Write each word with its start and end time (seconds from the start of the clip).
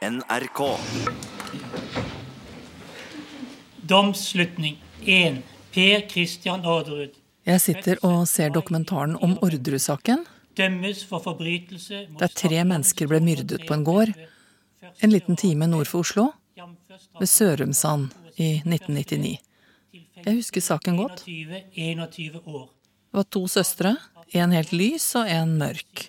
NRK. 0.00 0.78
Domsslutning 3.76 4.78
1. 5.04 5.42
Per 5.74 6.08
Christian 6.08 6.62
Orderud 6.64 7.18
Jeg 7.44 7.60
sitter 7.60 7.98
og 8.08 8.22
ser 8.24 8.48
dokumentaren 8.54 9.18
om 9.20 9.34
Orderud-saken. 9.44 10.22
Der 10.56 12.32
tre 12.32 12.62
mennesker 12.64 13.10
ble 13.10 13.20
myrdet 13.26 13.66
på 13.68 13.76
en 13.76 13.84
gård 13.84 14.14
en 15.04 15.12
liten 15.12 15.36
time 15.36 15.68
nord 15.68 15.90
for 15.90 16.00
Oslo, 16.00 16.30
ved 17.20 17.28
Sørumsand 17.28 18.08
i 18.40 18.54
1999. 18.64 19.36
Jeg 20.24 20.32
husker 20.38 20.64
saken 20.64 20.96
godt. 21.02 21.26
21, 21.28 21.60
21 21.76 22.40
år. 22.46 22.72
Det 22.72 23.20
var 23.20 23.28
to 23.28 23.44
søstre, 23.52 23.92
en 24.32 24.56
helt 24.56 24.72
lys 24.72 25.10
og 25.20 25.28
en 25.28 25.58
mørk. 25.60 26.08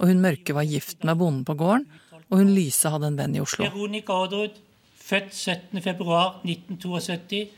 Og 0.00 0.08
hun 0.08 0.24
mørke 0.24 0.56
var 0.56 0.64
gift 0.64 1.04
med 1.04 1.20
bonden 1.20 1.44
på 1.44 1.58
gården, 1.60 1.84
og 2.30 2.38
hun 2.40 2.54
lyse 2.54 2.88
hadde 2.90 3.06
en 3.12 3.18
venn 3.18 3.36
i 3.36 3.40
Oslo. 3.42 3.64
Veronica 3.66 4.12
Aadrud, 4.12 4.50
født 5.04 5.32
17.2.1972, 5.36 7.48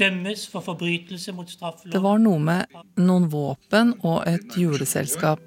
dømmes 0.00 0.48
for 0.48 0.60
forbrytelse 0.64 1.32
mot 1.36 1.48
Det 1.84 2.02
var 2.02 2.18
noe 2.18 2.38
med 2.40 2.64
noen 2.96 3.32
våpen 3.32 3.94
og 4.00 4.28
et 4.30 4.56
juleselskap. 4.56 5.40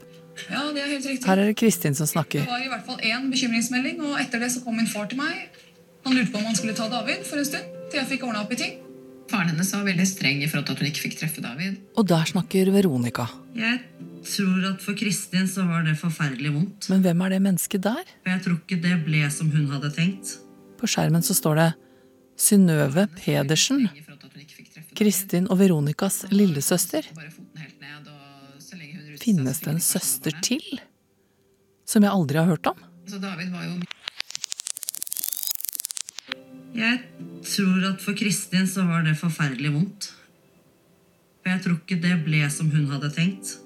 Ja, 0.50 0.62
det 0.74 0.82
er 0.82 0.88
helt 0.94 1.06
riktig. 1.06 1.30
Her 1.30 1.38
er 1.38 1.46
det 1.50 1.58
Kristin 1.58 1.96
som 1.96 2.08
snakker. 2.10 2.40
Det 2.46 2.50
var 2.50 2.62
i 2.66 2.70
hvert 2.70 2.86
fall 2.86 3.00
én 3.02 3.30
bekymringsmelding, 3.34 4.02
og 4.06 4.22
etter 4.22 4.40
det 4.42 4.52
så 4.54 4.60
kom 4.66 4.76
min 4.78 4.90
far 4.90 5.06
til 5.10 5.18
meg. 5.22 5.34
Han 6.06 6.14
lurte 6.18 6.32
på 6.34 6.38
om 6.42 6.46
han 6.50 6.58
skulle 6.58 6.76
ta 6.78 6.90
David 6.92 7.26
for 7.30 7.38
en 7.42 7.46
stund, 7.46 7.66
til 7.90 7.98
jeg 8.02 8.08
fikk 8.16 8.24
ordna 8.28 8.40
opp 8.46 8.54
i 8.54 8.60
ting. 8.60 8.83
Faren 9.32 9.50
hennes 9.54 9.72
var 9.74 9.86
veldig 9.88 10.06
streng 10.08 10.44
i 10.44 10.50
forhold 10.50 10.68
til 10.68 10.76
at 10.76 10.84
hun 10.84 10.90
ikke 10.90 11.04
fikk 11.08 11.20
treffe 11.22 11.44
David. 11.44 11.78
Og 11.98 12.08
der 12.10 12.26
snakker 12.30 12.72
Veronica. 12.74 13.28
Jeg 13.58 13.80
tror 14.28 14.68
at 14.72 14.84
for 14.84 14.98
Kristin 15.00 15.48
så 15.50 15.66
var 15.68 15.86
det 15.88 15.96
forferdelig 16.00 16.52
vondt. 16.54 16.90
Men 16.92 17.04
hvem 17.06 17.24
er 17.26 17.36
det 17.36 17.42
mennesket 17.48 17.86
der? 17.86 18.04
Jeg 18.28 18.44
tror 18.46 18.60
ikke 18.60 18.80
det 18.84 18.98
ble 19.08 19.24
som 19.34 19.52
hun 19.54 19.70
hadde 19.72 19.92
tenkt. 19.96 20.38
På 20.80 20.90
skjermen 20.90 21.24
så 21.26 21.36
står 21.38 21.60
det 21.62 21.70
Synnøve 22.40 23.08
Pedersen. 23.16 23.88
Kristin 24.98 25.48
og 25.50 25.60
Veronicas 25.62 26.24
lillesøster. 26.34 27.08
Finnes 29.24 29.62
det 29.64 29.72
en 29.72 29.84
søster 29.84 30.36
til? 30.44 30.64
Som 31.88 32.04
jeg 32.04 32.12
aldri 32.12 32.40
har 32.42 32.50
hørt 32.50 32.68
om? 32.68 32.80
Så 33.08 33.20
David 33.22 33.52
var 33.54 33.68
jo 33.68 33.78
Jeg 36.74 37.00
tror 37.46 37.86
at 37.92 38.02
for 38.02 38.18
Kristin 38.18 38.66
så 38.70 38.86
var 38.88 39.04
det 39.06 39.14
forferdelig 39.20 39.74
vondt. 39.76 40.10
For 41.44 41.52
jeg 41.54 41.62
tror 41.66 41.78
ikke 41.78 42.00
det 42.02 42.16
ble 42.26 42.42
som 42.54 42.72
hun 42.74 42.88
hadde 42.90 43.12
tenkt. 43.14 43.58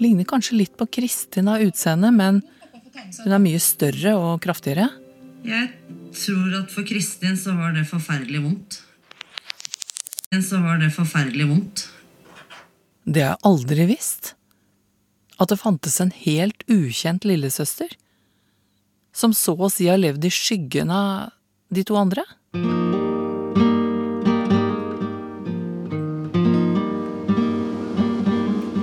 Ligner 0.00 0.26
kanskje 0.28 0.56
litt 0.62 0.76
på 0.78 0.86
Kristin 0.88 1.50
av 1.52 1.60
utseende, 1.64 2.12
men 2.14 2.40
hun 3.20 3.34
er 3.34 3.42
mye 3.42 3.60
større 3.60 4.14
og 4.16 4.40
kraftigere. 4.44 4.88
Jeg 5.44 5.68
tror 6.16 6.56
at 6.62 6.72
for 6.72 6.86
Kristin 6.88 7.36
så 7.36 7.56
var 7.58 7.74
det 7.76 7.84
forferdelig 7.90 8.40
vondt. 8.44 8.78
Så 10.32 10.62
var 10.64 10.78
det 10.80 10.92
forferdelig 10.94 11.48
vondt. 11.50 11.84
Det 13.04 13.20
har 13.20 13.34
jeg 13.34 13.44
aldri 13.50 13.86
visst. 13.90 14.32
At 15.36 15.50
det 15.52 15.60
fantes 15.60 15.98
en 16.00 16.14
helt 16.14 16.64
ukjent 16.70 17.26
lillesøster. 17.28 17.92
Som 19.12 19.34
så 19.36 19.52
å 19.58 19.68
si 19.68 19.90
har 19.90 20.00
levd 20.00 20.24
i 20.24 20.32
skyggen 20.32 20.92
av 20.94 21.34
de 21.72 21.84
to 21.84 21.96
andre. 21.96 22.24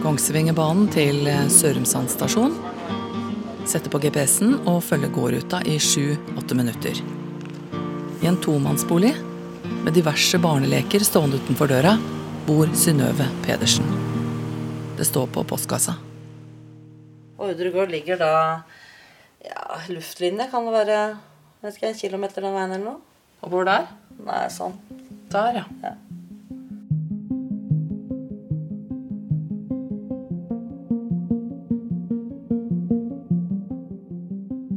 Kongsvingerbanen 0.02 0.90
til 0.94 1.30
Sørumsand 1.54 2.10
stasjon. 2.10 2.56
Setter 3.70 3.94
på 3.94 4.02
GPS-en 4.02 4.56
og 4.66 4.82
følger 4.82 5.14
gårdruta 5.14 5.62
i 5.70 5.78
sju-åtte 5.78 6.58
minutter. 6.58 6.98
I 8.24 8.32
en 8.32 8.42
tomannsbolig 8.42 9.14
med 9.86 9.94
diverse 9.94 10.42
barneleker 10.42 11.06
stående 11.06 11.38
utenfor 11.38 11.70
døra 11.70 11.94
bor 12.48 12.74
Synnøve 12.74 13.30
Pedersen. 13.46 13.86
Det 14.98 15.06
står 15.06 15.30
på 15.36 15.46
postkassa. 15.46 16.00
Ordregård 17.40 17.94
ligger 17.94 18.18
da 18.20 18.34
ja, 19.46 19.78
luftlinje 19.94 20.50
kan 20.52 20.66
det 20.66 20.74
være 20.82 21.02
vet 21.62 21.76
ikke, 21.76 21.90
en 21.92 22.00
kilometer 22.04 22.46
den 22.46 22.56
veien 22.56 22.76
eller 22.76 22.86
noe. 22.86 23.00
Og 23.44 23.52
hvor 23.54 23.68
der? 23.68 23.90
Nei, 24.20 24.44
sånn. 24.52 24.76
Der, 25.32 25.62
ja. 25.62 25.66
Ja. 25.84 25.96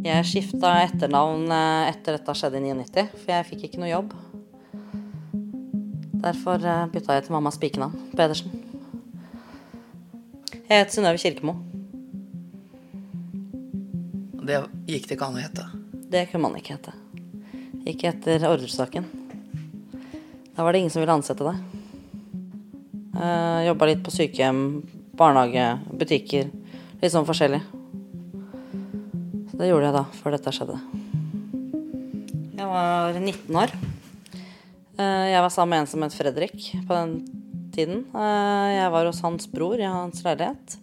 Jeg 0.03 0.27
skifta 0.29 0.75
etternavn 0.85 1.49
eh, 1.51 1.89
etter 1.91 2.19
dette 2.19 2.35
skjedde 2.37 2.61
i 2.61 2.69
99, 2.69 3.07
for 3.23 3.33
jeg 3.33 3.49
fikk 3.49 3.67
ikke 3.67 3.83
noe 3.83 3.91
jobb. 3.91 4.15
Derfor 6.23 6.63
eh, 6.63 6.85
bytta 6.93 7.19
jeg 7.19 7.27
til 7.27 7.35
mammas 7.35 7.59
pikenavn, 7.63 8.11
Pedersen. 8.15 8.55
Jeg 10.53 10.71
heter 10.71 10.95
Synnøve 10.95 11.19
Kirkemo. 11.23 11.57
Det 14.43 14.65
gikk 14.91 15.09
det 15.09 15.17
ikke 15.19 15.31
an 15.31 15.39
å 15.39 15.43
hete. 15.43 15.82
Det 16.13 16.27
kunne 16.31 16.45
man 16.45 16.59
ikke 16.59 16.77
hete. 16.77 16.93
Ikke 17.89 18.11
etter 18.13 18.45
ordresaken. 18.49 19.07
Da 20.53 20.65
var 20.67 20.75
det 20.75 20.83
ingen 20.83 20.93
som 20.93 21.01
ville 21.03 21.15
ansette 21.17 21.47
deg. 21.47 21.61
Uh, 23.17 23.63
Jobba 23.67 23.89
litt 23.89 24.03
på 24.05 24.13
sykehjem, 24.13 24.61
barnehage, 25.17 25.65
butikker. 25.97 26.51
Litt 27.01 27.15
sånn 27.15 27.27
forskjellig. 27.29 27.63
Så 29.51 29.59
det 29.61 29.71
gjorde 29.71 29.89
jeg 29.89 29.97
da, 29.97 30.05
før 30.21 30.37
dette 30.37 30.53
skjedde. 30.55 30.77
Jeg 32.61 32.69
var 32.71 33.19
19 33.19 33.59
år. 33.59 33.73
Eh, 35.01 35.27
Jeg 35.33 35.43
var 35.43 35.51
sammen 35.51 35.73
med 35.75 35.83
en 35.83 35.91
som 35.91 36.05
het 36.05 36.15
Fredrik 36.15 36.69
på 36.87 36.95
den 36.95 37.13
tiden. 37.75 38.05
Eh, 38.15 38.69
Jeg 38.77 38.93
var 38.95 39.09
hos 39.09 39.21
hans 39.25 39.49
bror 39.51 39.81
i 39.81 39.89
hans 39.89 40.23
leilighet. 40.25 40.77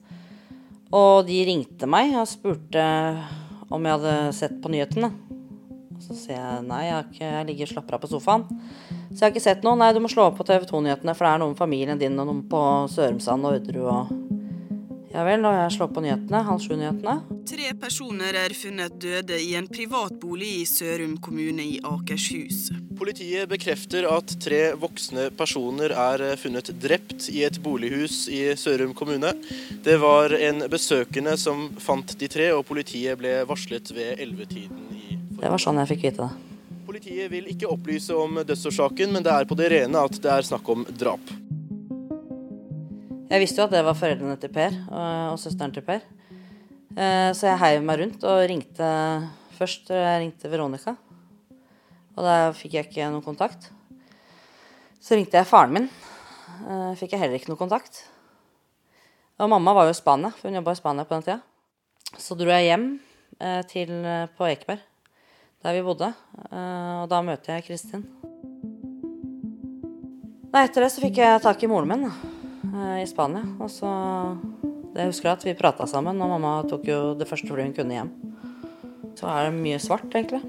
Og 0.92 1.26
de 1.30 1.40
ringte 1.46 1.88
meg 1.90 2.14
og 2.18 2.28
spurte 2.28 2.84
om 3.70 3.86
jeg 3.86 3.98
hadde 4.00 4.16
sett 4.38 4.56
på 4.64 4.72
nyhetene. 4.74 5.12
Så 6.00 6.16
sier 6.16 6.38
jeg 6.38 6.66
nei, 6.70 6.84
jeg, 6.88 7.08
ikke, 7.10 7.26
jeg 7.28 7.48
ligger 7.50 7.68
og 7.68 7.72
slapper 7.74 7.98
av 7.98 8.04
på 8.04 8.12
sofaen. 8.12 8.46
Så 9.10 9.18
jeg 9.18 9.26
har 9.26 9.34
ikke 9.34 9.44
sett 9.44 9.66
noe. 9.68 9.76
Nei, 9.80 9.92
du 9.94 10.00
må 10.04 10.12
slå 10.12 10.30
opp 10.30 10.38
på 10.40 10.46
TV 10.48 10.64
2-nyhetene, 10.70 11.16
for 11.18 11.28
det 11.28 11.32
er 11.34 11.42
noe 11.42 11.52
med 11.52 11.60
familien 11.60 12.00
din 12.00 12.20
og 12.22 12.30
noe 12.30 12.46
på 12.50 12.62
Sørumsand 12.94 13.50
og 13.50 13.60
Udru 13.60 13.84
og 13.84 14.14
Ja 15.10 15.24
vel, 15.26 15.42
og 15.42 15.56
jeg 15.58 15.72
slår 15.74 15.88
på 15.90 16.04
nyhetene. 16.06 16.40
Halv 16.46 16.62
sju-nyhetene. 16.62 17.16
Tre 17.50 17.72
personer 17.82 18.36
er 18.38 18.54
funnet 18.54 18.94
døde 19.02 19.40
i 19.42 19.56
en 19.58 19.66
privatbolig 19.70 20.52
i 20.60 20.68
Sørum 20.70 21.16
kommune 21.24 21.66
i 21.66 21.80
Akershus. 21.82 22.68
Politiet 23.00 23.50
bekrefter 23.50 24.06
at 24.06 24.36
tre 24.44 24.60
voksne 24.78 25.30
personer 25.40 25.96
er 25.98 26.26
funnet 26.38 26.70
drept 26.84 27.30
i 27.34 27.42
et 27.48 27.58
bolighus 27.64 28.28
i 28.30 28.44
Sørum 28.60 28.94
kommune. 28.94 29.34
Det 29.82 29.98
var 30.04 30.36
en 30.38 30.68
besøkende 30.70 31.34
som 31.42 31.72
fant 31.82 32.14
de 32.20 32.30
tre, 32.30 32.52
og 32.54 32.68
politiet 32.70 33.18
ble 33.18 33.40
varslet 33.50 33.90
ved 33.96 34.22
ellevetiden 34.22 34.86
i 34.94 35.04
forrige. 35.18 35.42
Det 35.42 35.54
var 35.56 35.66
sånn 35.66 35.82
jeg 35.82 35.94
fikk 35.96 36.06
vite 36.10 36.28
det. 36.28 36.48
Politiet 36.90 37.32
vil 37.34 37.50
ikke 37.50 37.70
opplyse 37.70 38.14
om 38.14 38.44
dødsårsaken, 38.46 39.14
men 39.16 39.26
det 39.26 39.34
er 39.34 39.50
på 39.50 39.58
det 39.58 39.74
rene 39.74 40.06
at 40.06 40.22
det 40.22 40.36
er 40.38 40.46
snakk 40.46 40.70
om 40.70 40.86
drap. 40.90 41.34
Jeg 43.30 43.44
visste 43.44 43.62
jo 43.62 43.68
at 43.68 43.74
det 43.76 43.84
var 43.86 43.98
foreldrene 43.98 44.38
til 44.42 44.50
Per 44.54 44.74
og, 44.90 45.34
og 45.36 45.40
søsteren 45.42 45.74
til 45.76 45.84
Per. 45.86 46.02
Eh, 46.98 47.30
Så 47.38 47.46
jeg 47.50 47.60
heiv 47.62 47.84
meg 47.86 48.00
rundt 48.02 48.24
og 48.26 48.46
ringte 48.50 48.88
først 49.60 49.92
jeg 49.94 50.22
ringte 50.24 50.50
Veronica. 50.50 50.96
Og 52.18 52.26
da 52.26 52.38
fikk 52.58 52.74
jeg 52.78 52.88
ikke 52.90 53.10
noen 53.14 53.24
kontakt. 53.26 53.70
Så 55.00 55.16
ringte 55.16 55.38
jeg 55.38 55.48
faren 55.48 55.76
min. 55.76 55.86
Eh, 56.66 56.96
Fikk 57.00 57.14
jeg 57.14 57.22
heller 57.22 57.38
ikke 57.38 57.52
noe 57.54 57.62
kontakt. 57.62 58.02
Og 59.40 59.48
mamma 59.54 59.72
var 59.78 59.86
jo 59.88 59.94
i 59.94 60.00
Spania, 60.00 60.34
for 60.36 60.50
hun 60.50 60.58
jobba 60.58 60.74
i 60.76 60.80
Spania 60.82 61.06
på 61.08 61.16
den 61.16 61.28
tida. 61.28 61.38
Så 62.20 62.36
dro 62.36 62.50
jeg 62.50 62.66
hjem 62.72 62.88
eh, 63.40 63.62
til, 63.70 63.94
på 64.36 64.50
Ekeberg, 64.50 64.82
der 65.64 65.78
vi 65.78 65.86
bodde. 65.86 66.10
Eh, 66.50 66.96
Og 67.04 67.08
da 67.14 67.22
møter 67.24 67.56
jeg 67.60 67.70
Kristin. 67.70 68.04
Nei, 70.50 70.66
etter 70.66 70.82
det 70.82 70.90
så 70.92 71.06
fikk 71.06 71.22
jeg 71.22 71.42
tak 71.46 71.62
i 71.64 71.70
moren 71.70 71.88
min 71.94 72.08
da, 72.10 72.12
eh, 72.18 72.36
i 73.00 73.06
Spania. 73.10 73.46
Og 73.60 73.70
så 73.72 73.90
Jeg 74.96 75.06
husker 75.06 75.32
at 75.32 75.46
vi 75.46 75.54
prata 75.54 75.86
sammen, 75.86 76.18
og 76.22 76.30
mamma 76.34 76.64
tok 76.68 76.88
jo 76.90 77.14
det 77.16 77.28
første 77.30 77.48
flyet 77.48 77.70
hun 77.70 77.78
kunne 77.78 77.94
hjem. 77.94 78.10
Så 79.16 79.28
er 79.30 79.50
det 79.50 79.62
mye 79.62 79.80
svart, 79.80 80.10
egentlig. 80.16 80.42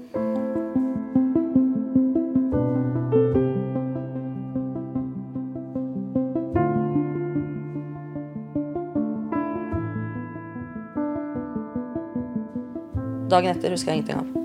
Dagen 13.31 13.53
etter 13.53 13.71
husker 13.71 13.93
jeg 13.93 14.01
ingenting 14.01 14.19
av. 14.19 14.40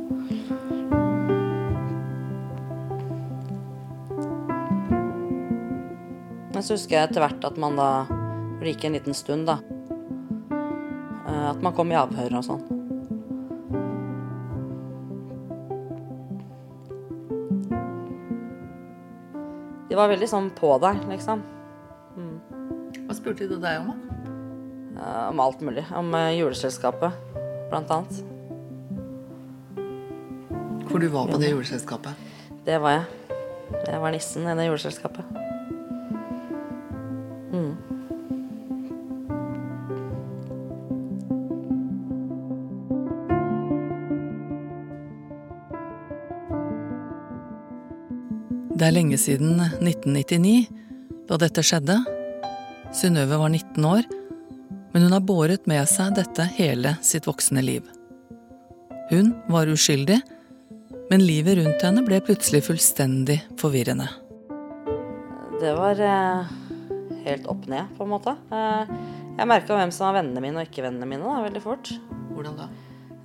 Men 6.56 6.64
så 6.64 6.72
husker 6.72 6.96
jeg 6.96 7.10
etter 7.10 7.20
hvert 7.20 7.42
at 7.44 7.58
man 7.60 7.74
da 7.76 8.06
Det 8.56 8.70
gikk 8.70 8.86
en 8.88 8.94
liten 8.96 9.16
stund, 9.16 9.44
da. 9.44 9.58
Eh, 11.28 11.48
at 11.50 11.60
man 11.60 11.74
kom 11.76 11.90
i 11.92 11.98
avhør 12.00 12.38
og 12.38 12.46
sånn. 12.46 12.62
De 19.90 19.98
var 20.00 20.08
veldig 20.08 20.30
sånn 20.32 20.48
på 20.56 20.72
deg, 20.80 21.04
liksom. 21.12 21.44
Mm. 22.16 22.40
Hva 23.04 23.18
spurte 23.20 23.50
de 23.52 23.60
deg 23.60 23.84
om, 23.84 23.92
da? 23.92 24.32
Eh, 24.96 25.22
om 25.28 25.44
alt 25.44 25.60
mulig. 25.60 25.84
Om 25.92 26.08
eh, 26.16 26.38
juleselskapet, 26.38 27.36
blant 27.68 27.96
annet. 28.00 28.24
Hvor 30.88 31.04
du 31.04 31.12
var 31.12 31.28
på 31.28 31.44
det 31.44 31.52
juleselskapet? 31.52 32.28
Det 32.64 32.80
var 32.80 33.02
jeg. 33.02 33.32
Jeg 33.92 34.00
var 34.00 34.16
nissen 34.16 34.48
i 34.48 34.56
det 34.56 34.70
juleselskapet. 34.70 35.25
Det 48.76 48.84
er 48.84 48.92
lenge 48.92 49.16
siden 49.16 49.54
1999, 49.56 50.66
da 51.30 51.36
dette 51.40 51.62
skjedde. 51.64 51.94
Synnøve 52.92 53.38
var 53.40 53.48
19 53.48 53.86
år, 53.88 54.04
men 54.92 55.06
hun 55.06 55.14
har 55.16 55.22
båret 55.24 55.64
med 55.70 55.88
seg 55.88 56.12
dette 56.18 56.44
hele 56.58 56.92
sitt 57.00 57.24
voksne 57.24 57.64
liv. 57.64 57.88
Hun 59.08 59.32
var 59.48 59.72
uskyldig, 59.72 60.20
men 61.08 61.24
livet 61.24 61.56
rundt 61.56 61.86
henne 61.88 62.04
ble 62.04 62.20
plutselig 62.28 62.66
fullstendig 62.68 63.38
forvirrende. 63.56 64.10
Det 65.56 65.72
var 65.80 66.04
eh, 66.12 66.54
helt 67.24 67.48
opp 67.48 67.64
ned, 67.72 67.96
på 67.96 68.04
en 68.04 68.12
måte. 68.12 68.36
Eh, 68.52 68.96
jeg 69.40 69.54
merka 69.56 69.80
hvem 69.80 69.88
som 69.88 70.10
var 70.10 70.20
vennene 70.20 70.44
mine 70.44 70.60
og 70.60 70.68
ikke 70.68 70.84
vennene 70.84 71.08
mine 71.08 71.24
da, 71.24 71.40
veldig 71.48 71.64
fort. 71.64 71.96
Hvordan 72.36 72.60
da? 72.60 72.72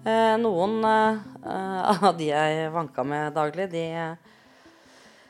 Eh, 0.07 0.35
noen 0.47 0.79
eh, 0.87 1.23
av 2.07 2.13
de 2.15 2.31
jeg 2.31 2.69
vanka 2.71 3.03
med 3.03 3.35
daglig, 3.35 3.67
de 3.75 3.89
eh, 3.91 4.37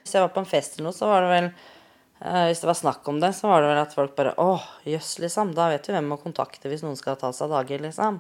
Hvis 0.02 0.16
jeg 0.16 0.26
var 0.26 0.34
på 0.34 0.42
en 0.42 0.50
fest 0.50 0.78
eller 0.78 0.90
noe, 0.90 0.98
så 0.98 1.10
var 1.10 1.26
det 1.26 1.32
vel 1.32 1.48
eh, 1.50 2.48
Hvis 2.50 2.64
det 2.64 2.70
var 2.70 2.80
snakk 2.80 3.08
om 3.12 3.20
det, 3.22 3.34
så 3.38 3.52
var 3.52 3.62
det 3.62 3.70
vel 3.72 3.82
at 3.84 3.94
folk 3.98 4.16
bare 4.18 4.34
Å, 4.42 4.56
jøss, 4.90 5.14
liksom. 5.24 5.54
Da 5.58 5.70
vet 5.74 5.86
du 5.86 5.94
hvem 5.94 6.10
å 6.16 6.20
kontakte 6.22 6.72
hvis 6.72 6.84
noen 6.86 6.98
skal 7.00 7.20
ta 7.22 7.30
seg 7.36 7.50
av 7.50 7.62
dager, 7.62 7.86
liksom. 7.86 8.20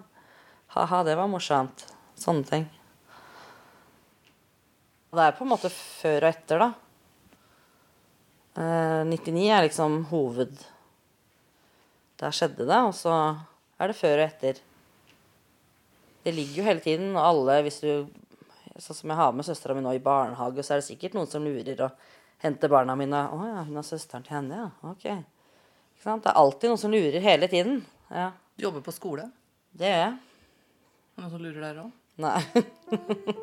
Ha-ha, 0.75 1.01
det 1.07 1.17
var 1.19 1.31
morsomt. 1.31 1.87
Sånne 2.19 2.47
ting. 2.47 2.69
Det 5.11 5.25
er 5.25 5.35
på 5.35 5.43
en 5.43 5.51
måte 5.51 5.71
før 5.73 6.23
og 6.23 6.29
etter, 6.29 6.61
da. 6.61 6.71
Eh, 8.61 9.01
99 9.07 9.47
er 9.47 9.63
liksom 9.63 10.01
hoved 10.09 10.57
Der 12.19 12.33
skjedde 12.35 12.67
det, 12.67 12.79
og 12.83 12.93
så 12.95 13.15
er 13.81 13.89
det 13.89 13.97
før 13.97 14.19
og 14.19 14.25
etter. 14.27 14.59
Det 16.21 16.33
ligger 16.35 16.61
jo 16.61 16.65
hele 16.67 16.83
tiden, 16.83 17.15
og 17.15 17.23
alle, 17.25 17.61
hvis 17.65 17.79
du 17.81 18.05
Sånn 18.79 18.95
som 18.95 19.11
jeg 19.11 19.17
har 19.19 19.31
med 19.35 19.45
søstera 19.45 19.75
mi 19.75 19.81
nå 19.83 19.91
i 19.97 19.99
barnehage, 20.03 20.63
så 20.63 20.73
er 20.75 20.81
det 20.81 20.87
sikkert 20.87 21.15
noen 21.17 21.27
som 21.27 21.43
lurer 21.43 21.81
og 21.87 21.91
henter 22.41 22.71
barna 22.71 22.95
mine. 22.95 23.27
'Å 23.27 23.39
ja, 23.47 23.63
hun 23.67 23.75
har 23.75 23.83
søsteren 23.83 24.23
til 24.23 24.37
henne, 24.37 24.55
ja. 24.55 24.89
Ok.' 24.89 25.05
Ikke 25.05 26.03
sant? 26.03 26.23
Det 26.23 26.31
er 26.31 26.39
alltid 26.39 26.69
noen 26.71 26.77
som 26.81 26.91
lurer 26.91 27.19
hele 27.21 27.47
tiden. 27.47 27.85
Ja, 28.09 28.31
Du 28.57 28.63
jobber 28.63 28.81
på 28.81 28.91
skole? 28.95 29.31
det 29.75 29.87
gjør 29.87 30.01
jeg. 30.05 30.13
Er 30.15 31.15
det 31.15 31.23
noen 31.23 31.31
som 31.31 31.43
lurer 31.43 31.61
der 31.61 31.81
òg? 31.83 31.91
Nei. 32.17 32.41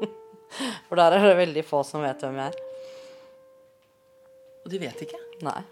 For 0.89 0.97
der 0.97 1.13
er 1.13 1.25
det 1.29 1.37
veldig 1.39 1.65
få 1.65 1.83
som 1.85 2.03
vet 2.03 2.21
hvem 2.25 2.37
jeg 2.41 2.53
er. 2.53 2.57
Og 4.65 4.71
de 4.73 4.79
vet 4.83 5.03
ikke? 5.07 5.21
Nei. 5.47 5.63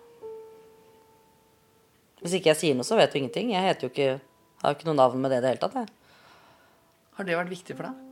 Hvis 2.20 2.36
ikke 2.38 2.52
jeg 2.52 2.60
sier 2.60 2.74
noe, 2.76 2.84
så 2.88 2.96
vet 2.96 3.12
du 3.12 3.18
ingenting. 3.20 3.50
Jeg 3.52 3.62
heter 3.66 3.86
jo 3.88 3.92
ikke 3.92 4.20
Har 4.62 4.72
jo 4.72 4.78
ikke 4.78 4.88
noe 4.88 4.96
navn 4.96 5.20
med 5.20 5.30
det 5.30 5.38
i 5.38 5.44
det 5.44 5.50
hele 5.52 5.60
tatt, 5.60 5.74
jeg. 5.74 5.88
Har 7.16 7.24
det 7.28 7.36
vært 7.36 7.52
viktig 7.52 7.76
for 7.76 7.88
deg? 7.90 8.05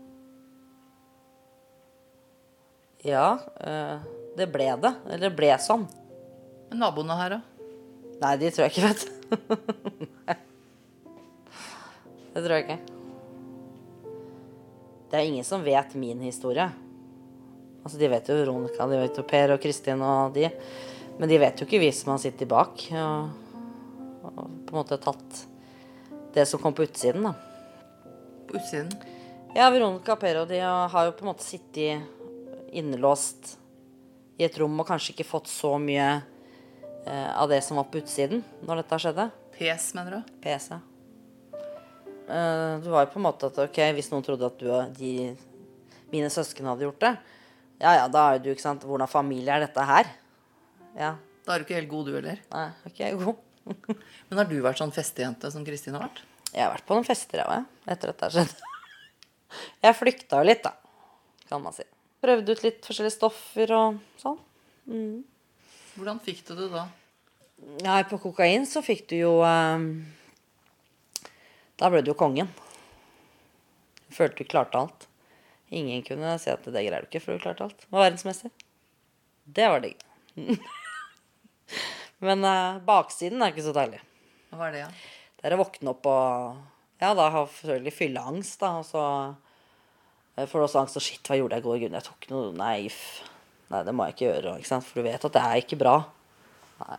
Ja, 3.04 3.38
eh, 3.60 3.98
det 4.36 4.46
ble 4.52 4.76
det. 4.80 4.94
Eller 5.06 5.28
det 5.28 5.36
ble 5.36 5.58
sånn. 5.60 5.86
Men 6.70 6.78
naboene 6.80 7.16
her, 7.18 7.30
da? 7.36 7.40
Nei, 8.22 8.36
de 8.40 8.50
tror 8.54 8.64
jeg 8.64 8.72
ikke 8.72 8.88
vet. 8.88 9.02
det 12.32 12.40
tror 12.40 12.56
jeg 12.56 12.64
ikke. 12.64 12.80
Det 15.10 15.16
er 15.20 15.28
ingen 15.28 15.46
som 15.46 15.66
vet 15.66 15.90
min 16.00 16.20
historie. 16.24 16.68
Altså, 17.84 17.98
De 18.00 18.08
vet 18.08 18.28
jo 18.28 18.34
Veronica, 18.40 18.86
de 18.88 19.02
vet 19.02 19.18
jo 19.20 19.24
Per 19.28 19.48
og 19.54 19.62
Kristin 19.62 20.00
og 20.02 20.34
de. 20.34 20.46
Men 21.18 21.28
de 21.28 21.38
vet 21.38 21.60
jo 21.60 21.64
ikke 21.68 21.84
vi 21.84 21.92
som 21.94 22.12
har 22.14 22.20
sittet 22.24 22.48
bak 22.50 22.74
og, 22.90 23.28
og 24.24 24.44
på 24.64 24.70
en 24.72 24.80
måte 24.80 24.96
tatt 24.98 25.46
det 26.34 26.44
som 26.50 26.58
kom 26.58 26.74
på 26.74 26.82
utsiden, 26.88 27.22
da. 27.28 27.32
På 28.48 28.52
utsiden? 28.58 28.90
Ja, 29.54 29.70
Veronica 29.70 30.12
og 30.16 30.20
Per 30.24 30.36
og 30.40 30.48
de 30.50 30.58
har 30.64 31.02
jo 31.06 31.12
på 31.14 31.22
en 31.22 31.30
måte 31.30 31.46
sittet 31.46 32.13
innelåst 32.76 33.54
i 34.38 34.46
et 34.46 34.56
rom 34.58 34.74
og 34.82 34.88
kanskje 34.88 35.14
ikke 35.14 35.26
fått 35.28 35.50
så 35.50 35.76
mye 35.78 36.08
eh, 37.06 37.30
av 37.38 37.48
det 37.52 37.60
som 37.64 37.78
var 37.78 37.86
på 37.90 38.00
utsiden 38.02 38.42
når 38.66 38.82
dette 38.82 38.98
skjedde. 39.04 39.28
PS, 39.54 39.92
mener 39.94 40.18
du? 40.18 40.32
PC. 40.42 40.74
Eh, 41.54 42.72
det 42.82 42.90
var 42.90 43.04
jo 43.06 43.12
på 43.12 43.20
en 43.20 43.26
måte 43.28 43.50
at 43.50 43.60
ok, 43.66 43.80
hvis 43.94 44.10
noen 44.12 44.24
trodde 44.26 44.48
at 44.48 44.58
du 44.60 44.68
og 44.72 44.94
de, 44.98 45.12
mine 46.12 46.30
søsken 46.32 46.66
hadde 46.70 46.86
gjort 46.88 47.02
det, 47.04 47.14
ja 47.82 47.96
ja, 47.98 48.04
da 48.08 48.28
er 48.30 48.38
jo 48.38 48.44
du, 48.44 48.50
ikke 48.54 48.64
sant, 48.64 48.84
hvordan 48.86 49.10
familie 49.10 49.54
er 49.54 49.66
dette 49.66 49.86
her? 49.88 50.10
Ja, 50.98 51.14
Da 51.44 51.54
er 51.54 51.60
du 51.60 51.66
ikke 51.66 51.76
helt 51.76 51.90
god, 51.90 52.06
du 52.08 52.14
heller. 52.16 52.38
nei, 52.54 52.68
ikke 52.88 53.10
okay, 53.10 53.24
god? 53.24 53.98
Men 54.30 54.38
har 54.40 54.46
du 54.48 54.54
vært 54.64 54.80
sånn 54.80 54.94
festejente 54.94 55.50
som 55.52 55.64
Kristin 55.66 55.96
har 55.98 56.06
vært? 56.06 56.22
Jeg 56.54 56.62
har 56.62 56.70
vært 56.72 56.86
på 56.88 56.96
noen 56.96 57.06
fester, 57.06 57.42
jeg 57.42 57.50
òg, 57.50 57.66
etter 57.90 58.12
dette 58.12 58.30
skjedde. 58.34 58.70
Jeg 59.84 59.94
flykta 59.94 60.40
jo 60.40 60.46
litt, 60.48 60.64
da, 60.64 60.72
kan 61.46 61.60
man 61.62 61.74
si. 61.76 61.84
Prøvde 62.24 62.56
ut 62.56 62.64
litt 62.64 62.86
forskjellige 62.86 63.18
stoffer 63.18 63.72
og 63.76 63.98
sånn. 64.16 64.38
Hvordan 65.94 66.20
fikk 66.24 66.40
du 66.48 66.54
det 66.56 66.70
da? 66.72 66.86
Nei, 67.84 68.00
på 68.08 68.18
kokain 68.22 68.64
så 68.68 68.82
fikk 68.84 69.06
du 69.12 69.16
jo 69.18 69.32
eh, 69.46 69.84
Da 71.80 71.90
ble 71.92 72.00
du 72.04 72.10
jo 72.12 72.16
kongen. 72.18 72.48
Følte 74.14 74.42
du 74.42 74.50
klarte 74.50 74.80
alt. 74.80 75.06
Ingen 75.74 76.04
kunne 76.06 76.36
si 76.40 76.52
at 76.52 76.64
det 76.64 76.84
greier 76.86 77.04
du 77.04 77.08
ikke, 77.08 77.22
for 77.24 77.36
du 77.36 77.44
klarte 77.44 77.66
alt. 77.66 77.86
Var 77.90 78.06
verdensmester. 78.06 78.52
Det 79.44 79.68
var 79.68 79.84
digg. 79.84 80.00
Men 82.24 82.44
eh, 82.46 82.82
baksiden 82.86 83.42
er 83.42 83.52
ikke 83.52 83.66
så 83.68 83.74
deilig. 83.76 84.00
Hva 84.54 84.68
er 84.68 84.76
det, 84.76 84.84
ja? 84.84 84.90
Det 85.40 85.48
er 85.48 85.56
å 85.56 85.60
våkne 85.64 85.92
opp 85.92 86.06
og 86.08 86.62
Ja, 87.02 87.10
da 87.12 87.26
har 87.34 87.48
selvfølgelig 87.50 87.92
fylleangst, 87.98 88.60
da. 88.62 88.78
Og 88.80 88.86
så 88.88 89.02
eh, 90.36 90.48
får 90.50 90.66
også 90.66 90.82
angst 90.82 90.98
og 91.00 91.04
Shit, 91.04 91.22
hva 91.26 91.38
gjorde 91.38 91.58
jeg 91.58 91.64
i 91.64 91.66
går? 91.68 91.80
Gud, 91.84 91.96
jeg 91.98 92.06
tok 92.08 92.28
noe 92.32 92.52
Nei, 92.58 92.78
nei, 93.72 93.82
det 93.86 93.94
må 93.94 94.06
jeg 94.06 94.16
ikke 94.16 94.28
gjøre. 94.28 94.56
Ikke? 94.60 94.80
For 94.86 95.00
du 95.00 95.08
vet 95.08 95.28
at 95.28 95.36
det 95.36 95.44
er 95.44 95.62
ikke 95.62 95.80
bra. 95.80 95.98
Nei. 96.82 96.98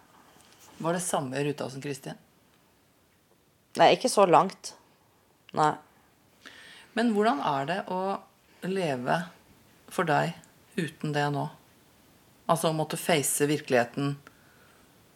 Var 0.86 0.98
det 0.98 1.04
samme 1.06 1.44
ruta 1.48 1.70
som 1.72 1.84
Kristin? 1.84 2.20
Nei, 3.80 3.92
ikke 3.96 4.12
så 4.12 4.26
langt. 4.28 4.74
Nei. 5.56 5.74
Men 6.96 7.12
hvordan 7.16 7.42
er 7.44 7.68
det 7.68 7.80
å 7.92 8.00
leve 8.68 9.18
for 9.92 10.08
deg 10.08 10.36
uten 10.80 11.16
det 11.16 11.26
nå? 11.36 11.50
Altså 12.52 12.70
å 12.70 12.78
måtte 12.78 13.00
face 13.00 13.48
virkeligheten 13.50 14.16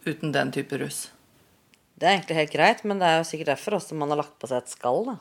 uten 0.04 0.32
den 0.32 0.52
type 0.52 0.76
rus. 0.80 1.08
Det 2.00 2.08
er 2.08 2.16
egentlig 2.16 2.38
helt 2.38 2.54
greit, 2.54 2.84
men 2.88 3.00
det 3.00 3.08
er 3.08 3.18
jo 3.20 3.26
sikkert 3.28 3.52
derfor 3.54 3.76
også 3.76 3.96
man 4.00 4.12
har 4.12 4.22
lagt 4.22 4.38
på 4.40 4.48
seg 4.48 4.62
et 4.62 4.72
skall. 4.72 5.04
da. 5.08 5.16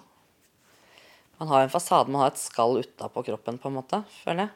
Man 1.40 1.48
har 1.48 1.64
en 1.64 1.72
fasade, 1.72 2.12
man 2.12 2.26
har 2.26 2.34
et 2.34 2.42
skall 2.42 2.82
utapå 2.82 3.24
kroppen, 3.30 3.58
på 3.58 3.70
en 3.70 3.78
måte, 3.80 4.02
føler 4.22 4.46
jeg. 4.46 4.56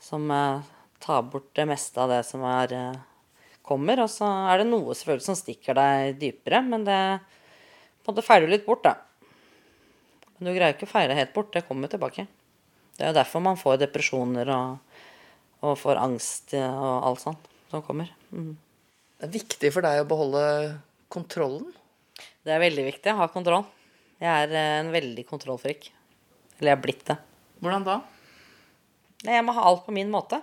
Som 0.00 0.30
eh, 0.30 0.66
tar 1.02 1.24
bort 1.26 1.50
det 1.58 1.66
meste 1.68 1.98
av 2.00 2.12
det 2.12 2.20
som 2.28 2.44
er, 2.46 2.74
eh, 2.76 3.00
kommer. 3.66 4.02
Og 4.04 4.10
så 4.12 4.28
er 4.50 4.62
det 4.62 4.70
noe 4.70 4.96
selvfølgelig 4.96 5.26
som 5.26 5.38
stikker 5.38 5.78
deg 5.78 6.18
dypere, 6.20 6.62
men 6.66 6.86
det 6.86 6.98
på 8.00 8.10
en 8.10 8.14
måte 8.14 8.26
feiler 8.26 8.48
du 8.48 8.54
litt 8.54 8.66
bort, 8.66 8.86
da. 8.86 8.96
Men 10.38 10.48
du 10.48 10.54
greier 10.56 10.74
ikke 10.74 10.88
å 10.88 10.94
feile 10.94 11.18
helt 11.18 11.34
bort, 11.34 11.52
det 11.54 11.66
kommer 11.68 11.90
tilbake. 11.90 12.26
Det 12.96 13.04
er 13.04 13.12
jo 13.12 13.18
derfor 13.18 13.44
man 13.44 13.58
får 13.60 13.80
depresjoner 13.82 14.48
og, 14.54 15.02
og 15.66 15.76
får 15.80 16.00
angst 16.00 16.54
eh, 16.56 16.64
og 16.70 17.10
alt 17.10 17.24
sånt 17.26 17.50
som 17.70 17.84
kommer. 17.86 18.10
Mm. 18.30 18.54
Det 19.20 19.28
er 19.28 19.36
viktig 19.36 19.70
for 19.74 19.84
deg 19.84 20.00
å 20.00 20.08
beholde 20.08 20.42
kontrollen. 21.12 21.68
Det 22.46 22.54
er 22.54 22.62
veldig 22.62 22.86
viktig 22.86 23.12
å 23.12 23.20
ha 23.20 23.28
kontroll. 23.32 23.66
Jeg 24.20 24.28
er 24.28 24.52
eh, 24.52 24.78
en 24.82 24.92
veldig 24.92 25.24
kontrollfrik. 25.28 25.90
Eller 26.58 26.74
jeg 26.74 26.76
er 26.76 26.84
blitt 26.84 27.04
det. 27.08 27.16
Hvordan 27.60 27.86
da? 27.86 28.00
Jeg 29.24 29.44
må 29.44 29.54
ha 29.56 29.64
alt 29.68 29.86
på 29.86 29.94
min 29.96 30.10
måte. 30.12 30.40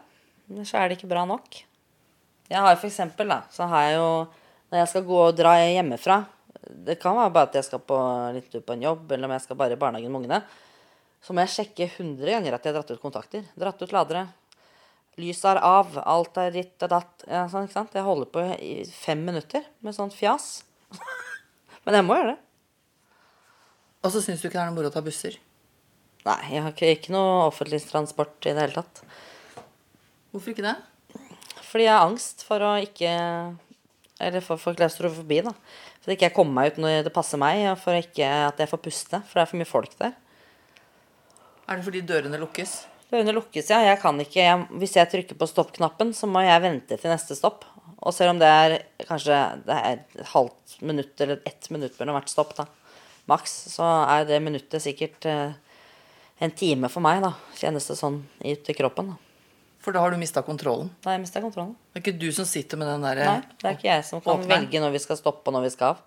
Ellers 0.50 0.72
så 0.72 0.80
er 0.82 0.90
det 0.90 0.98
ikke 0.98 1.12
bra 1.12 1.26
nok. 1.30 1.60
Jeg 2.48 2.64
har 2.64 2.78
for 2.80 2.90
eksempel, 2.90 3.30
da, 3.30 3.42
så 3.52 3.68
har 3.68 3.90
jeg 3.90 3.98
jo 3.98 4.12
Når 4.72 4.80
jeg 4.80 4.88
skal 4.88 5.04
gå 5.04 5.18
og 5.20 5.36
dra 5.36 5.52
hjemmefra 5.60 6.16
Det 6.88 6.96
kan 7.02 7.18
være 7.18 7.34
bare 7.36 7.50
at 7.50 7.58
jeg 7.60 7.66
skal 7.68 7.82
på 7.84 7.98
litt 8.36 8.56
på 8.56 8.76
en 8.76 8.86
jobb, 8.86 9.12
eller 9.12 9.28
om 9.28 9.34
jeg 9.36 9.44
skal 9.44 9.60
bare 9.60 9.76
i 9.76 9.80
barnehagen 9.80 10.12
med 10.12 10.22
ungene. 10.22 10.40
Så 11.24 11.36
må 11.36 11.44
jeg 11.44 11.54
sjekke 11.54 11.90
100 11.90 12.32
ganger 12.32 12.56
at 12.56 12.66
jeg 12.66 12.74
har 12.74 12.80
dratt 12.80 12.92
ut 12.92 13.04
kontakter. 13.04 13.46
Dratt 13.60 13.84
ut 13.84 13.94
ladere. 13.96 14.26
Lyset 15.20 15.50
er 15.52 15.62
av. 15.66 15.96
Alt 16.04 16.40
er 16.40 16.52
ritt 16.56 16.84
og 16.86 16.92
datt. 16.94 17.28
Ja, 17.28 17.46
sånn, 17.52 17.68
ikke 17.68 17.80
sant? 17.80 17.96
Jeg 17.96 18.06
holder 18.08 18.32
på 18.32 18.44
i 18.58 18.74
fem 18.92 19.24
minutter 19.28 19.66
med 19.84 19.96
sånt 19.98 20.16
fjas. 20.16 20.62
Men 21.88 22.00
jeg 22.00 22.08
må 22.08 22.20
gjøre 22.20 22.36
det. 22.36 22.47
Og 24.08 24.14
så 24.14 24.24
syns 24.24 24.40
du 24.40 24.48
ikke 24.48 24.56
det 24.56 24.64
er 24.64 24.70
noe 24.72 24.80
moro 24.80 24.90
å 24.90 24.96
ta 24.96 25.04
busser. 25.04 25.36
Nei, 26.24 26.42
jeg 26.54 26.64
har 26.64 26.72
ikke, 26.72 26.94
ikke 26.96 27.16
noe 27.16 27.48
offentlig 27.50 27.82
transport 27.88 28.48
i 28.48 28.54
det 28.56 28.64
hele 28.64 28.80
tatt. 28.80 29.04
Hvorfor 30.32 30.56
ikke 30.56 30.64
det? 30.64 30.78
fordi 31.68 31.88
jeg 31.88 31.94
har 31.94 32.08
angst 32.08 32.46
for 32.48 32.64
å 32.64 32.76
ikke 32.82 33.14
Eller 34.18 34.42
for, 34.42 34.58
for 34.58 34.74
klaustrofobi, 34.74 35.44
da. 35.46 35.52
For 36.02 36.10
ikke 36.10 36.26
jeg 36.26 36.34
kommer 36.34 36.56
meg 36.58 36.72
ut 36.72 36.80
når 36.82 37.04
det 37.06 37.12
passer 37.14 37.38
meg, 37.38 37.60
og 37.70 37.76
for 37.78 37.94
ikke 37.94 38.26
at 38.48 38.58
jeg 38.58 38.72
får 38.72 38.80
puste. 38.82 39.20
For 39.30 39.38
det 39.38 39.44
er 39.44 39.50
for 39.52 39.60
mye 39.60 39.70
folk 39.70 39.92
der. 40.00 40.16
Er 41.68 41.78
det 41.78 41.86
fordi 41.86 42.02
dørene 42.10 42.40
lukkes? 42.42 42.74
Dørene 43.12 43.36
lukkes, 43.38 43.70
ja. 43.70 43.84
Jeg 43.86 44.00
kan 44.02 44.18
ikke, 44.24 44.40
jeg, 44.42 44.64
hvis 44.82 44.96
jeg 44.98 45.12
trykker 45.12 45.38
på 45.38 45.50
stopp-knappen, 45.52 46.16
så 46.18 46.26
må 46.32 46.42
jeg 46.48 46.64
vente 46.66 46.98
til 46.98 47.14
neste 47.14 47.38
stopp. 47.38 47.68
Og 48.02 48.16
selv 48.16 48.34
om 48.34 48.42
det 48.42 48.50
er 48.50 48.76
kanskje 49.06 49.38
det 49.68 49.78
er 49.78 50.00
et 50.00 50.18
halvt 50.34 50.80
minutt 50.90 51.22
eller 51.22 51.46
ett 51.46 51.70
minutt 51.76 52.02
mellom 52.02 52.18
hvert 52.18 52.34
stopp, 52.34 52.58
da, 52.58 52.66
maks, 53.28 53.54
så 53.74 53.86
er 54.08 54.28
det 54.30 54.42
minuttet 54.44 54.84
sikkert 54.84 55.26
eh, 55.30 55.56
en 56.44 56.54
time 56.58 56.90
for 56.92 57.04
meg, 57.04 57.22
da. 57.26 57.34
Kjennes 57.60 57.88
det 57.90 57.98
sånn 58.00 58.22
ut 58.44 58.70
i 58.72 58.76
kroppen. 58.78 59.14
da. 59.14 59.18
For 59.84 59.96
da 59.96 60.02
har 60.04 60.12
du 60.12 60.20
mista 60.20 60.42
kontrollen. 60.44 60.90
Da 61.00 61.12
har 61.12 61.16
jeg 61.18 61.24
mista 61.24 61.42
kontrollen. 61.44 61.76
Det 61.94 62.02
er 62.02 62.04
ikke 62.04 62.20
du 62.20 62.28
som 62.36 62.48
sitter 62.50 62.80
med 62.80 62.90
den 62.92 63.06
derre 63.06 63.28
Nei, 63.30 63.40
det 63.56 63.70
er 63.70 63.78
ikke 63.78 63.88
jeg 63.88 64.04
som 64.10 64.20
kan 64.24 64.42
Åpne. 64.42 64.50
velge 64.52 64.82
når 64.84 64.96
vi 64.98 65.00
skal 65.00 65.20
stoppe 65.20 65.48
og 65.48 65.56
når 65.56 65.68
vi 65.68 65.72
skal 65.78 65.94
av. 65.96 66.04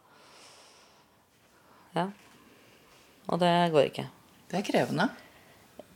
Ja. 1.96 2.04
Og 3.30 3.40
det 3.40 3.54
går 3.72 3.88
ikke. 3.88 4.04
Det 4.50 4.58
er 4.60 4.66
krevende. 4.66 5.08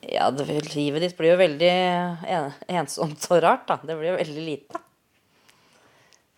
Ja, 0.04 0.31
det, 0.31 0.47
livet 0.75 1.04
ditt 1.04 1.16
blir 1.19 1.35
jo 1.35 1.40
veldig 1.40 1.71
en, 1.75 2.50
ensomt 2.81 3.28
og 3.33 3.43
rart, 3.45 3.66
da. 3.69 3.78
Det 3.85 3.97
blir 3.99 4.12
jo 4.12 4.19
veldig 4.19 4.45
lite. 4.47 4.81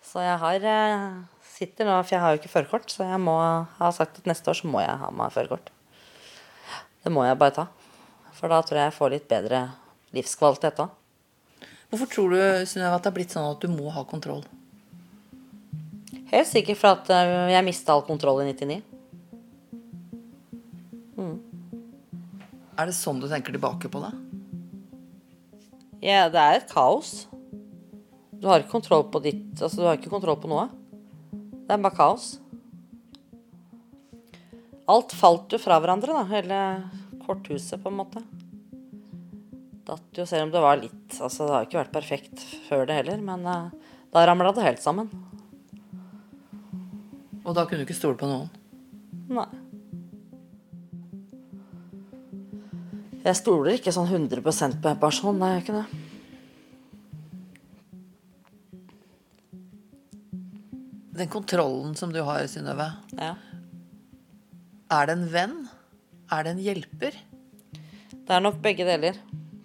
Så 0.06 0.22
jeg 0.22 0.36
har 0.42 0.66
eh, 0.70 1.06
sitter 1.56 1.88
nå, 1.88 1.96
for 2.02 2.16
jeg 2.16 2.22
har 2.22 2.34
jo 2.34 2.40
ikke 2.40 2.52
førerkort, 2.52 2.92
så 2.92 3.06
jeg 3.08 3.22
må 3.22 3.34
ha 3.78 3.90
sagt 3.94 4.20
at 4.20 4.28
neste 4.28 4.52
år 4.52 4.58
så 4.60 4.70
må 4.70 4.82
jeg 4.84 5.00
ha 5.00 5.10
meg 5.14 5.32
førerkort. 5.34 5.72
Det 7.04 7.12
må 7.14 7.24
jeg 7.24 7.38
bare 7.40 7.56
ta. 7.60 7.66
For 8.36 8.52
da 8.52 8.60
tror 8.60 8.80
jeg 8.80 8.90
jeg 8.90 8.96
får 8.98 9.12
litt 9.14 9.28
bedre 9.30 9.62
livskvalitet 10.16 10.82
da. 10.82 10.90
Hvorfor 11.88 12.10
tror 12.10 12.34
du 12.34 12.40
Synnøve, 12.68 12.98
at 12.98 13.06
det 13.06 13.10
er 13.12 13.16
blitt 13.16 13.32
sånn 13.32 13.48
at 13.48 13.62
du 13.62 13.70
må 13.72 13.88
ha 13.94 14.02
kontroll? 14.08 14.42
Helt 16.32 16.50
sikkert 16.50 16.80
for 16.80 16.98
at 16.98 17.10
eh, 17.14 17.54
jeg 17.54 17.64
mista 17.64 17.94
all 17.94 18.04
kontroll 18.04 18.42
i 18.42 18.50
99. 18.50 18.82
Er 22.76 22.90
det 22.90 22.96
sånn 22.96 23.22
du 23.22 23.28
tenker 23.30 23.54
tilbake 23.56 23.88
på 23.88 24.02
det? 24.02 24.12
Ja, 26.04 26.26
det 26.28 26.40
er 26.40 26.58
et 26.58 26.68
kaos. 26.68 27.24
Du 28.36 28.50
har 28.50 28.60
ikke 28.60 28.74
kontroll 28.74 29.06
på 29.08 29.22
ditt 29.24 29.62
Altså, 29.62 29.80
du 29.80 29.86
har 29.88 29.96
ikke 29.96 30.12
kontroll 30.12 30.36
på 30.42 30.50
noe. 30.50 30.66
Det 31.66 31.74
er 31.74 31.82
bare 31.82 31.98
kaos. 31.98 32.36
Alt 34.86 35.14
falt 35.18 35.50
jo 35.50 35.58
fra 35.58 35.80
hverandre, 35.82 36.14
da. 36.14 36.22
Hele 36.30 36.60
korthuset, 37.24 37.80
på 37.82 37.90
en 37.90 37.98
måte. 37.98 38.22
Datt 39.86 40.18
jo, 40.18 40.26
selv 40.26 40.46
om 40.46 40.52
det 40.54 40.62
var 40.62 40.78
litt 40.80 41.18
Altså, 41.22 41.46
det 41.46 41.52
har 41.52 41.62
jo 41.62 41.68
ikke 41.68 41.78
vært 41.78 41.94
perfekt 41.94 42.42
før 42.66 42.86
det 42.88 42.96
heller, 43.00 43.20
men 43.22 43.44
uh, 43.46 43.70
da 44.14 44.24
ramla 44.26 44.50
det 44.54 44.64
helt 44.66 44.82
sammen. 44.82 45.10
Og 47.46 47.54
da 47.54 47.62
kunne 47.66 47.82
du 47.82 47.86
ikke 47.86 47.98
stole 47.98 48.18
på 48.18 48.30
noen? 48.30 48.50
Nei. 49.30 49.46
Jeg 53.26 53.38
stoler 53.40 53.74
ikke 53.74 53.94
sånn 53.94 54.06
100% 54.06 54.78
på 54.82 54.90
en 54.90 54.98
person, 55.02 55.38
nei, 55.38 55.56
jeg 55.56 55.64
gjør 55.64 55.64
ikke 55.64 55.78
det. 55.80 55.95
Den 61.26 61.32
kontrollen 61.32 61.94
som 61.98 62.12
du 62.12 62.20
har, 62.22 62.46
Synnøve, 62.46 62.92
Ja. 63.18 63.34
er 64.90 65.06
det 65.06 65.12
en 65.16 65.32
venn? 65.32 65.68
Er 66.30 66.44
det 66.44 66.50
en 66.52 66.58
hjelper? 66.62 67.16
Det 68.12 68.30
er 68.30 68.40
nok 68.40 68.62
begge 68.62 68.84
deler. 68.86 69.16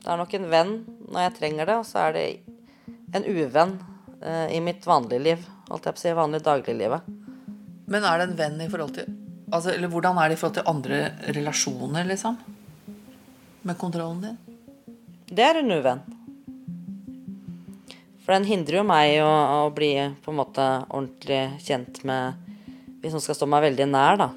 Det 0.01 0.07
er 0.07 0.17
nok 0.17 0.33
en 0.33 0.49
venn 0.49 0.85
når 1.07 1.19
jeg 1.21 1.33
trenger 1.37 1.65
det, 1.67 1.75
og 1.75 1.85
så 1.85 2.07
er 2.07 2.13
det 2.13 2.39
en 3.13 3.23
uvenn 3.23 3.77
eh, 4.23 4.57
i 4.57 4.59
mitt 4.59 4.81
vanlige 4.83 5.21
liv. 5.21 5.45
Holdt 5.69 5.85
jeg 5.85 5.93
på 5.93 5.99
å 5.99 6.01
si, 6.01 6.13
vanlige 6.17 6.47
dagliglivet. 6.49 7.01
Men 7.85 8.03
er 8.09 8.17
det 8.17 8.29
en 8.31 8.37
venn 8.37 8.61
i 8.65 8.67
forhold 8.67 8.95
til 8.95 9.05
altså, 9.51 9.69
Eller 9.69 9.87
hvordan 9.87 10.17
er 10.17 10.29
det 10.29 10.33
i 10.33 10.41
forhold 10.41 10.55
til 10.55 10.65
andre 10.65 11.11
relasjoner, 11.29 12.05
liksom? 12.05 12.39
Med 13.61 13.77
kontrollen 13.77 14.21
din? 14.21 14.37
Det 15.29 15.45
er 15.45 15.61
en 15.61 15.71
uvenn. 15.77 16.01
For 18.31 18.39
den 18.39 18.47
hindrer 18.47 18.77
jo 18.77 18.81
meg 18.87 19.17
å, 19.19 19.27
å 19.27 19.71
bli 19.75 19.89
på 20.23 20.31
en 20.31 20.37
måte 20.39 20.63
ordentlig 20.87 21.59
kjent 21.59 21.97
med 22.07 22.37
Hvis 23.01 23.11
noen 23.11 23.23
skal 23.25 23.35
stå 23.35 23.47
meg 23.51 23.65
veldig 23.65 23.87
nær, 23.91 24.21
da. 24.21 24.27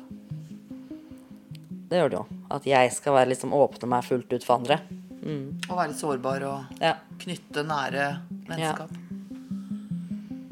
Det 1.92 2.00
gjør 2.00 2.10
det 2.10 2.18
jo. 2.18 2.24
At 2.58 2.66
jeg 2.66 2.90
skal 2.96 3.14
være 3.14 3.30
liksom 3.30 3.54
åpne 3.54 3.92
meg 3.92 4.02
fullt 4.02 4.34
ut 4.34 4.48
for 4.48 4.56
andre. 4.56 4.80
Mm. 5.20 5.46
Og 5.68 5.78
være 5.78 5.94
sårbar 5.94 6.42
og 6.48 6.82
Ja. 6.82 6.96
knytte 7.22 7.62
nære 7.70 8.10
vennskap. 8.50 8.98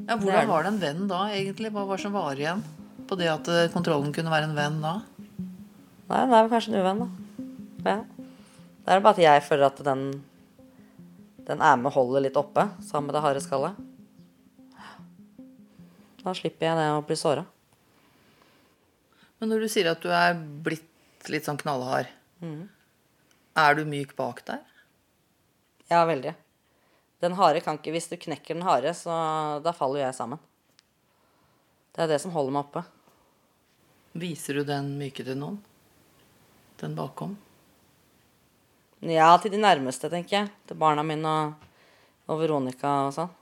Ja, 0.07 0.15
er 0.15 0.23
Hvordan 0.23 0.51
var 0.55 0.63
det 0.63 0.75
en 0.77 0.81
venn 0.87 1.05
da, 1.11 1.27
egentlig? 1.35 1.75
Hva 1.75 1.83
var 1.89 1.99
det 1.99 2.07
som 2.07 2.15
var 2.15 2.39
igjen 2.39 2.63
på 3.11 3.19
det 3.19 3.33
at 3.35 3.51
eh, 3.51 3.71
kontrollen 3.75 4.15
kunne 4.15 4.31
være 4.31 4.53
en 4.53 4.59
venn 4.61 4.79
da? 4.87 5.01
Nei, 6.07 6.27
det 6.31 6.31
er 6.31 6.47
vel 6.47 6.55
kanskje 6.55 6.77
en 6.77 6.83
uvenn, 6.85 7.03
da. 7.09 7.91
Ja. 7.91 8.03
Det 8.87 8.95
er 8.95 9.03
bare 9.03 9.17
at 9.19 9.27
jeg 9.27 9.49
føler 9.51 9.73
at 9.73 9.83
den 9.91 10.13
den 11.53 11.61
er 11.61 11.77
med 11.77 11.91
og 11.91 11.99
holder 11.99 12.25
litt 12.25 12.39
oppe 12.41 12.65
sammen 12.81 13.11
med 13.11 13.19
det 13.19 13.25
harde 13.27 13.43
skallet. 13.45 13.81
Da 16.23 16.33
slipper 16.39 16.71
jeg 16.71 16.79
det 16.79 16.87
å 16.95 17.03
bli 17.05 17.19
såra. 17.19 17.45
Men 19.39 19.51
når 19.51 19.65
du 19.65 19.69
sier 19.73 19.91
at 19.91 20.01
du 20.01 20.09
er 20.15 20.39
blitt 20.39 21.29
litt 21.33 21.49
sånn 21.49 21.59
knallhard, 21.61 22.09
mm. 22.41 22.63
er 23.59 23.77
du 23.77 23.83
myk 23.91 24.15
bak 24.17 24.41
der? 24.47 24.63
Ja, 25.91 26.07
veldig. 26.09 26.33
Den 27.23 27.37
harde 27.39 27.61
kan 27.63 27.77
ikke 27.79 27.93
Hvis 27.95 28.09
du 28.11 28.17
knekker 28.17 28.57
den 28.57 28.67
harde, 28.67 28.95
så 28.97 29.13
da 29.63 29.75
faller 29.77 30.07
jeg 30.07 30.17
sammen. 30.17 30.41
Det 31.93 32.07
er 32.07 32.15
det 32.15 32.23
som 32.23 32.33
holder 32.33 32.57
meg 32.57 32.65
oppe. 32.71 32.87
Viser 34.17 34.61
du 34.61 34.65
den 34.69 34.95
myke 35.01 35.27
til 35.27 35.37
noen? 35.39 35.61
Den 36.81 36.97
bakom? 36.97 37.37
Ja, 39.03 39.33
til 39.43 39.51
de 39.51 39.59
nærmeste, 39.59 40.07
tenker 40.13 40.37
jeg. 40.37 40.51
Til 40.69 40.79
barna 40.79 41.03
mine 41.03 41.27
og, 41.27 41.69
og 42.31 42.39
Veronica 42.39 42.91
og 43.09 43.15
sånn. 43.17 43.33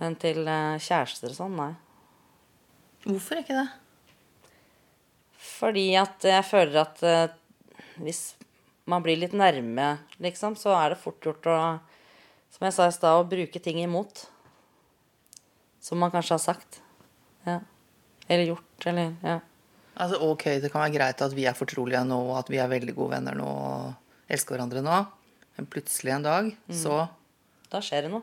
Men 0.00 0.16
til 0.20 0.46
eh, 0.48 0.80
kjærester 0.80 1.30
og 1.30 1.36
sånn, 1.36 1.58
nei. 1.58 1.72
Hvorfor 3.04 3.42
ikke 3.42 3.58
det? 3.58 3.66
Fordi 5.44 5.84
at 6.00 6.24
jeg 6.24 6.46
føler 6.48 6.80
at 6.82 7.02
eh, 7.04 7.34
hvis 8.00 8.22
man 8.90 9.04
blir 9.04 9.20
litt 9.20 9.36
nærme, 9.36 9.90
liksom, 10.24 10.56
så 10.60 10.72
er 10.76 10.92
det 10.92 11.02
fort 11.02 11.24
gjort 11.24 11.48
å, 11.48 11.58
som 12.52 12.66
jeg 12.66 12.76
sa 12.76 12.88
i 12.88 12.94
stad, 12.96 13.20
å 13.20 13.28
bruke 13.28 13.60
ting 13.62 13.82
imot. 13.84 14.24
Som 15.84 16.00
man 16.00 16.12
kanskje 16.12 16.38
har 16.38 16.42
sagt. 16.42 16.80
Ja. 17.44 17.60
Eller 18.28 18.54
gjort, 18.54 18.88
eller 18.88 19.12
Ja. 19.20 19.40
Altså, 19.94 20.16
ok, 20.26 20.56
det 20.58 20.72
kan 20.72 20.82
være 20.82 20.96
greit 20.96 21.20
at 21.22 21.34
vi 21.36 21.44
er 21.46 21.54
fortrolige 21.54 22.00
nå, 22.08 22.16
og 22.32 22.40
at 22.40 22.48
vi 22.50 22.58
er 22.58 22.66
veldig 22.72 22.96
gode 22.96 23.12
venner 23.12 23.36
nå, 23.38 23.46
og 23.46 23.92
elsker 24.34 24.56
hverandre 24.56 24.82
nå. 24.84 25.00
Men 25.56 25.68
plutselig 25.70 26.12
en 26.14 26.24
dag, 26.26 26.52
så 26.70 27.04
Da 27.70 27.80
skjer 27.82 28.06
det 28.06 28.10
noe. 28.12 28.22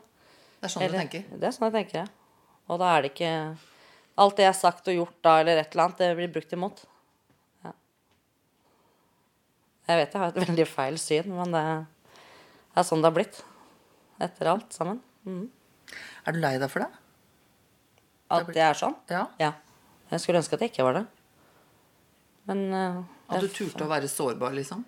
Det 0.61 0.67
er 0.67 0.71
sånn 0.73 0.83
Eller- 0.83 0.99
du 0.99 1.03
tenker. 1.03 1.39
Det 1.39 1.47
er 1.47 1.51
sånn 1.55 1.71
jeg 1.71 1.75
tenker, 1.79 2.03
ja. 2.03 2.07
Og 2.69 2.79
da 2.79 2.97
er 2.97 3.01
det 3.01 3.13
ikke 3.13 3.57
Alt 4.17 4.35
det 4.35 4.43
jeg 4.43 4.53
har 4.53 4.59
sagt 4.59 4.87
og 4.87 4.93
gjort 4.93 5.21
da, 5.23 5.39
eller 5.39 5.57
et 5.57 5.71
eller 5.71 5.83
annet, 5.85 5.97
det 5.97 6.15
blir 6.17 6.27
brukt 6.27 6.51
imot. 6.53 6.83
Ja. 7.63 7.71
Jeg 9.87 9.97
vet 10.01 10.13
jeg 10.13 10.21
har 10.21 10.27
et 10.27 10.41
veldig 10.47 10.67
feil 10.67 10.97
syn, 10.97 11.31
men 11.31 11.55
det 11.55 11.63
er 12.75 12.83
sånn 12.83 13.01
det 13.01 13.07
har 13.09 13.15
blitt. 13.15 13.41
Etter 14.21 14.51
alt 14.51 14.75
sammen. 14.75 14.99
Mm. 15.25 15.49
Er 16.27 16.35
du 16.35 16.39
lei 16.43 16.57
deg 16.59 16.69
for 16.69 16.83
det? 16.83 16.91
At 18.29 18.51
det 18.51 18.63
er 18.63 18.77
sånn? 18.77 18.95
Ja. 19.09 19.25
Ja. 19.39 19.53
Jeg 20.11 20.19
skulle 20.19 20.41
ønske 20.43 20.59
at 20.59 20.65
jeg 20.65 20.73
ikke 20.73 20.85
var 20.85 20.99
det. 20.99 21.05
Men 22.51 22.73
uh, 22.73 23.01
At 23.31 23.41
du 23.41 23.47
turte 23.47 23.85
å 23.85 23.89
være 23.89 24.11
sårbar, 24.11 24.53
liksom? 24.59 24.83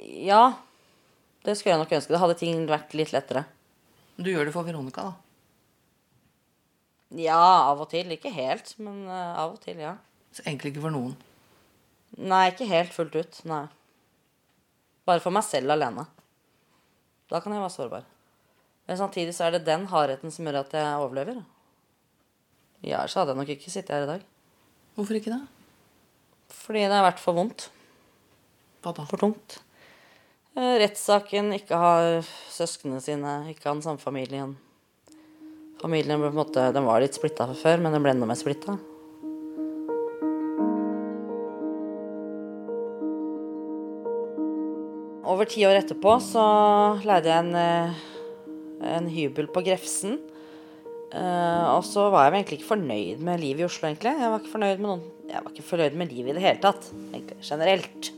Ja. 0.00 0.44
Det 1.42 1.56
skulle 1.58 1.74
jeg 1.74 1.82
nok 1.82 1.92
ønske. 1.98 2.14
Det 2.14 2.22
hadde 2.22 2.38
ting 2.38 2.64
vært 2.70 2.94
litt 2.96 3.12
lettere. 3.14 3.44
Du 4.16 4.30
gjør 4.30 4.46
det 4.46 4.54
for 4.54 4.66
Veronica, 4.66 5.10
da. 5.10 5.14
Ja, 7.18 7.42
av 7.68 7.82
og 7.82 7.90
til. 7.92 8.12
Ikke 8.14 8.32
helt, 8.32 8.72
men 8.80 9.04
eh, 9.08 9.36
av 9.36 9.56
og 9.56 9.60
til, 9.64 9.80
ja. 9.82 9.96
Så 10.32 10.44
egentlig 10.46 10.72
ikke 10.72 10.86
for 10.86 10.94
noen. 10.94 11.16
Nei, 12.20 12.46
ikke 12.52 12.68
helt 12.70 12.94
fullt 12.94 13.16
ut. 13.18 13.40
Nei. 13.48 13.64
Bare 15.08 15.22
for 15.24 15.34
meg 15.34 15.44
selv 15.44 15.74
alene. 15.74 16.06
Da 17.32 17.40
kan 17.42 17.54
jeg 17.54 17.62
være 17.64 17.74
sårbar. 17.74 18.06
Men 18.88 18.98
samtidig 19.00 19.34
så 19.36 19.46
er 19.46 19.56
det 19.56 19.66
den 19.66 19.86
hardheten 19.90 20.32
som 20.34 20.46
gjør 20.46 20.62
at 20.62 20.76
jeg 20.76 21.00
overlever. 21.00 21.42
Ja, 22.82 23.04
så 23.06 23.22
hadde 23.22 23.34
jeg 23.34 23.40
nok 23.42 23.52
ikke 23.54 23.72
sittet 23.72 23.94
her 23.94 24.06
i 24.06 24.10
dag. 24.10 24.24
Hvorfor 24.96 25.16
ikke 25.18 25.32
det? 25.32 25.42
Fordi 26.52 26.82
det 26.84 26.96
har 26.96 27.06
vært 27.06 27.22
for 27.22 27.36
vondt. 27.38 27.68
Hva 28.82 28.92
da? 28.96 29.06
For 29.08 29.22
tungt. 29.22 29.60
Eh, 30.52 30.74
Rettssaken, 30.82 31.48
ikke 31.56 31.78
ha 31.80 32.20
søsknene 32.52 33.00
sine, 33.00 33.38
ikke 33.48 33.70
ha 33.70 33.76
samfamilien. 33.80 34.52
Familien 35.80 36.20
ble 36.20 36.28
på 36.28 36.34
en 36.34 36.42
måte, 36.42 36.64
den 36.76 36.84
var 36.84 37.00
litt 37.00 37.16
splitta 37.16 37.46
fra 37.48 37.56
før, 37.56 37.80
men 37.80 37.96
den 37.96 38.04
ble 38.04 38.12
enda 38.12 38.28
mer 38.28 38.36
splitta. 38.36 38.76
Over 45.32 45.48
ti 45.48 45.64
år 45.64 45.80
etterpå 45.80 46.18
så 46.20 46.44
leide 47.00 47.32
jeg 47.32 47.46
en, 47.46 47.54
eh, 47.56 48.04
en 48.92 49.08
hybel 49.08 49.48
på 49.48 49.64
Grefsen. 49.64 50.20
Eh, 51.12 51.64
og 51.72 51.82
så 51.88 52.10
var 52.12 52.28
jeg 52.28 52.44
egentlig 52.44 52.60
ikke 52.60 52.74
fornøyd 52.76 53.20
med 53.24 53.40
livet 53.40 53.64
i 53.64 53.70
Oslo, 53.72 53.88
egentlig. 53.88 54.20
Jeg 54.20 54.28
var 54.28 54.40
ikke 54.40 54.56
fornøyd 54.58 54.78
med 54.78 54.88
noen 54.90 55.02
Jeg 55.32 55.40
var 55.42 55.52
ikke 55.52 55.70
fornøyd 55.70 55.94
med 55.96 56.12
livet 56.12 56.30
i 56.30 56.36
det 56.36 56.44
hele 56.44 56.60
tatt, 56.60 56.92
egentlig. 57.08 57.40
Generelt. 57.40 58.12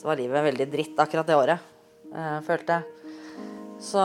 Så 0.00 0.08
var 0.08 0.16
livet 0.16 0.46
veldig 0.46 0.64
dritt 0.72 1.00
akkurat 1.02 1.28
det 1.28 1.36
året, 1.36 1.64
eh, 2.16 2.38
følte 2.46 2.78
jeg. 2.78 2.84
Så 3.84 4.04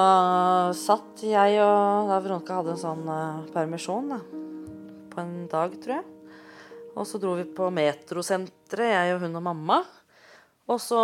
satt 0.76 1.22
jeg 1.24 1.62
og 1.64 2.10
da 2.10 2.18
Veronica 2.20 2.58
hadde 2.58 2.74
en 2.74 2.82
sånn 2.82 3.06
eh, 3.08 3.46
permisjon 3.54 4.10
da, 4.12 4.18
på 5.14 5.22
en 5.24 5.46
dag, 5.48 5.78
tror 5.80 5.94
jeg. 5.96 6.34
Og 7.00 7.08
så 7.08 7.22
dro 7.24 7.38
vi 7.40 7.46
på 7.48 7.70
Metrosenteret, 7.72 8.92
jeg 8.92 9.14
og 9.16 9.24
hun 9.24 9.40
og 9.40 9.46
mamma. 9.48 9.78
Og 10.68 10.84
så 10.84 11.00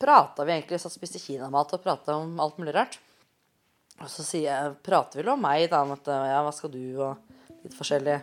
prata 0.00 0.48
vi 0.48 0.56
egentlig, 0.56 0.80
satt 0.80 0.94
og 0.94 0.96
spiste 0.96 1.20
kinamat 1.20 1.76
og 1.76 1.84
prata 1.84 2.16
om 2.16 2.40
alt 2.40 2.56
mulig 2.56 2.72
rart. 2.72 2.96
Og 4.00 4.08
så 4.12 4.24
sier 4.24 4.48
jeg, 4.48 4.74
prater 4.84 5.20
vi 5.20 5.28
om 5.28 5.44
meg, 5.44 5.68
da, 5.68 5.84
at 5.92 6.08
ja, 6.08 6.40
hva 6.40 6.56
skal 6.56 6.72
du, 6.72 6.82
og 7.04 7.60
litt 7.66 7.76
forskjellig. 7.76 8.16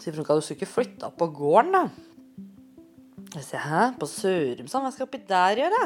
Sier 0.00 0.16
Veronica, 0.16 0.40
du 0.40 0.40
skulle 0.40 0.62
ikke 0.62 0.72
flytta 0.72 1.12
på 1.12 1.28
gården, 1.36 1.76
da? 1.76 2.13
Sier, 3.34 3.58
hæ, 3.58 3.86
på 3.98 4.06
Sørumsand, 4.06 4.84
hva 4.84 4.90
skal 4.94 5.02
jeg 5.02 5.08
oppi 5.08 5.18
der 5.26 5.58
gjøre? 5.64 5.80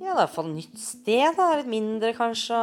det 0.00 0.08
er 0.08 0.16
iallfall 0.16 0.48
nytt 0.50 0.80
sted, 0.80 1.36
da. 1.36 1.52
Litt 1.60 1.68
mindre, 1.70 2.10
kanskje. 2.16 2.58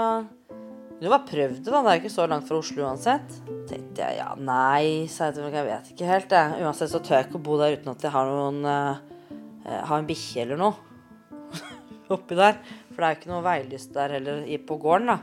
Du 0.97 1.05
bare 1.05 1.21
prøvd 1.29 1.61
det, 1.61 1.71
da. 1.71 1.79
Det 1.79 1.91
er 1.91 1.95
jo 1.95 2.01
ikke 2.01 2.11
så 2.11 2.25
langt 2.27 2.47
fra 2.49 2.57
Oslo 2.59 2.83
uansett. 2.83 3.37
tenkte 3.69 4.03
jeg, 4.03 4.17
ja, 4.19 4.33
nei, 4.35 5.07
sa 5.11 5.29
jeg 5.29 5.37
til 5.37 5.45
meg. 5.45 5.55
jeg 5.55 5.67
vet 5.69 5.91
ikke 5.93 6.09
helt, 6.09 6.35
jeg. 6.35 6.65
Uansett 6.65 6.91
så 6.91 6.99
tør 6.99 7.19
jeg 7.21 7.27
ikke 7.29 7.39
å 7.39 7.45
bo 7.47 7.55
der 7.61 7.77
uten 7.77 7.93
at 7.93 8.03
jeg 8.03 8.15
har 8.17 8.31
noen 8.31 8.67
uh, 8.67 8.99
Har 9.67 9.99
en 9.99 10.09
bikkje 10.09 10.43
eller 10.43 10.59
noe 10.59 10.75
oppi 12.17 12.35
der. 12.39 12.59
For 12.91 12.99
det 12.99 13.07
er 13.07 13.13
jo 13.13 13.19
ikke 13.21 13.31
noe 13.31 13.45
veilyst 13.47 13.93
der 13.95 14.17
heller 14.17 14.43
på 14.67 14.79
gården, 14.83 15.13
da. 15.13 15.19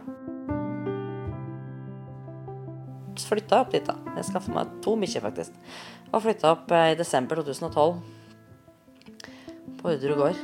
Så 3.21 3.28
flytta 3.31 3.59
jeg 3.59 3.66
opp 3.66 3.75
dit, 3.75 3.90
da. 3.90 4.16
Jeg 4.16 4.31
skaffa 4.31 4.54
meg 4.54 4.78
to 4.87 4.97
bikkjer, 5.02 5.26
faktisk. 5.28 5.61
Og 6.12 6.23
flytta 6.23 6.52
opp 6.54 6.73
eh, 6.75 6.92
i 6.92 6.99
desember 6.99 7.40
2012. 7.40 7.94
På 9.80 9.90
Orderud 9.90 10.18
gård. 10.18 10.42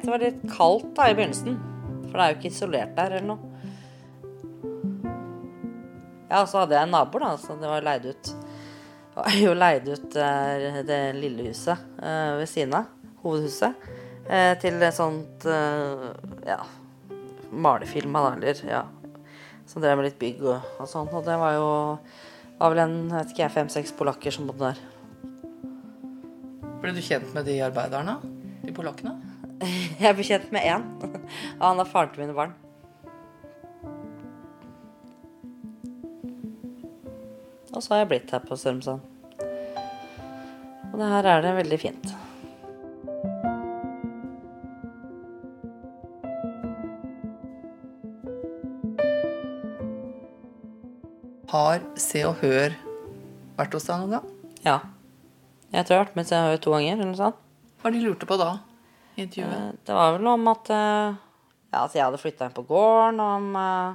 Det 0.00 0.08
var 0.08 0.22
litt 0.22 0.42
kaldt 0.52 0.92
da 0.96 1.08
i 1.10 1.16
begynnelsen. 1.16 1.56
For 2.08 2.16
det 2.16 2.24
er 2.24 2.32
jo 2.32 2.38
ikke 2.38 2.52
isolert 2.52 2.94
der 2.98 3.16
eller 3.18 3.28
noe. 3.32 3.46
Ja, 6.30 6.42
og 6.44 6.48
så 6.50 6.62
hadde 6.62 6.76
jeg 6.76 6.86
en 6.86 6.94
nabo, 6.94 7.20
da. 7.22 7.34
Så 7.40 7.56
det 7.58 7.70
var 7.70 7.84
leid 7.86 8.06
ut 8.06 8.30
Det 8.30 9.18
var 9.18 9.36
jo 9.40 9.54
leid 9.58 9.88
ut 9.90 10.16
eh, 10.22 10.80
det 10.86 11.00
lille 11.18 11.50
huset 11.50 11.76
eh, 11.98 12.36
ved 12.38 12.48
siden 12.50 12.78
av. 12.80 12.92
Hovedhuset. 13.24 13.88
Til 14.62 14.76
et 14.78 14.94
sånt 14.94 15.42
ja, 16.46 16.60
malefirma, 17.50 18.20
da, 18.22 18.36
eller 18.36 18.60
ja. 18.68 18.82
Som 19.66 19.82
drev 19.82 19.98
med 19.98 20.06
litt 20.06 20.20
bygg 20.20 20.44
og, 20.44 20.68
og 20.78 20.86
sånn. 20.86 21.10
Og 21.10 21.24
det 21.26 21.34
var 21.40 21.56
jo 21.56 21.72
var 22.60 22.74
vel 22.74 22.82
en 22.82 22.96
vet 23.08 23.30
ikke 23.32 23.46
jeg, 23.46 23.52
fem-seks 23.54 23.92
polakker 23.96 24.34
som 24.34 24.48
bodde 24.50 24.68
der. 24.68 24.80
Ble 26.80 26.92
du 26.96 27.00
kjent 27.04 27.32
med 27.32 27.46
de 27.48 27.56
arbeiderne? 27.64 28.18
De 28.60 28.74
polakkene? 28.76 29.14
Jeg 30.00 30.16
ble 30.16 30.24
kjent 30.24 30.52
med 30.52 30.64
én. 30.64 30.84
Og 31.58 31.64
han 31.66 31.80
er 31.80 31.88
faren 31.88 32.12
til 32.12 32.24
mine 32.24 32.36
barn. 32.36 32.52
Og 37.70 37.84
så 37.84 37.94
har 37.94 38.00
jeg 38.02 38.08
blitt 38.10 38.32
her 38.34 38.42
på 38.44 38.56
Sørumsand. 38.60 39.04
Og 40.90 40.96
det 41.00 41.12
her 41.12 41.28
er 41.32 41.44
det 41.44 41.52
veldig 41.62 41.78
fint. 41.80 42.08
Har 51.50 51.82
Se 51.98 52.22
og 52.28 52.36
Hør 52.42 52.74
vært 53.58 53.74
hos 53.76 53.86
deg 53.88 54.02
noen 54.04 54.14
gang? 54.18 54.26
Ja. 54.64 54.76
Jeg 55.70 55.86
tror 55.86 55.94
jeg 55.94 56.00
har 56.00 56.04
vært 56.08 56.18
med 56.20 56.28
Se 56.28 56.38
og 56.38 56.48
Hør 56.52 56.60
to 56.66 56.74
ganger. 56.76 56.92
eller 56.96 57.10
noe 57.10 57.18
sånt. 57.18 57.40
Hva 57.82 57.92
de 57.94 58.02
lurte 58.04 58.28
på 58.28 58.36
da? 58.40 58.50
i 59.16 59.24
intervjuet? 59.24 59.56
Eh, 59.56 59.78
Det 59.86 59.94
var 59.96 60.12
vel 60.14 60.22
noe 60.26 60.36
om 60.38 60.48
at 60.52 60.70
eh, 60.70 61.16
ja, 61.72 61.80
at 61.84 61.94
jeg 61.96 62.04
hadde 62.04 62.20
flytta 62.20 62.46
inn 62.48 62.54
på 62.56 62.64
gården, 62.68 63.20
og 63.20 63.32
om 63.40 63.56
eh, 63.56 63.94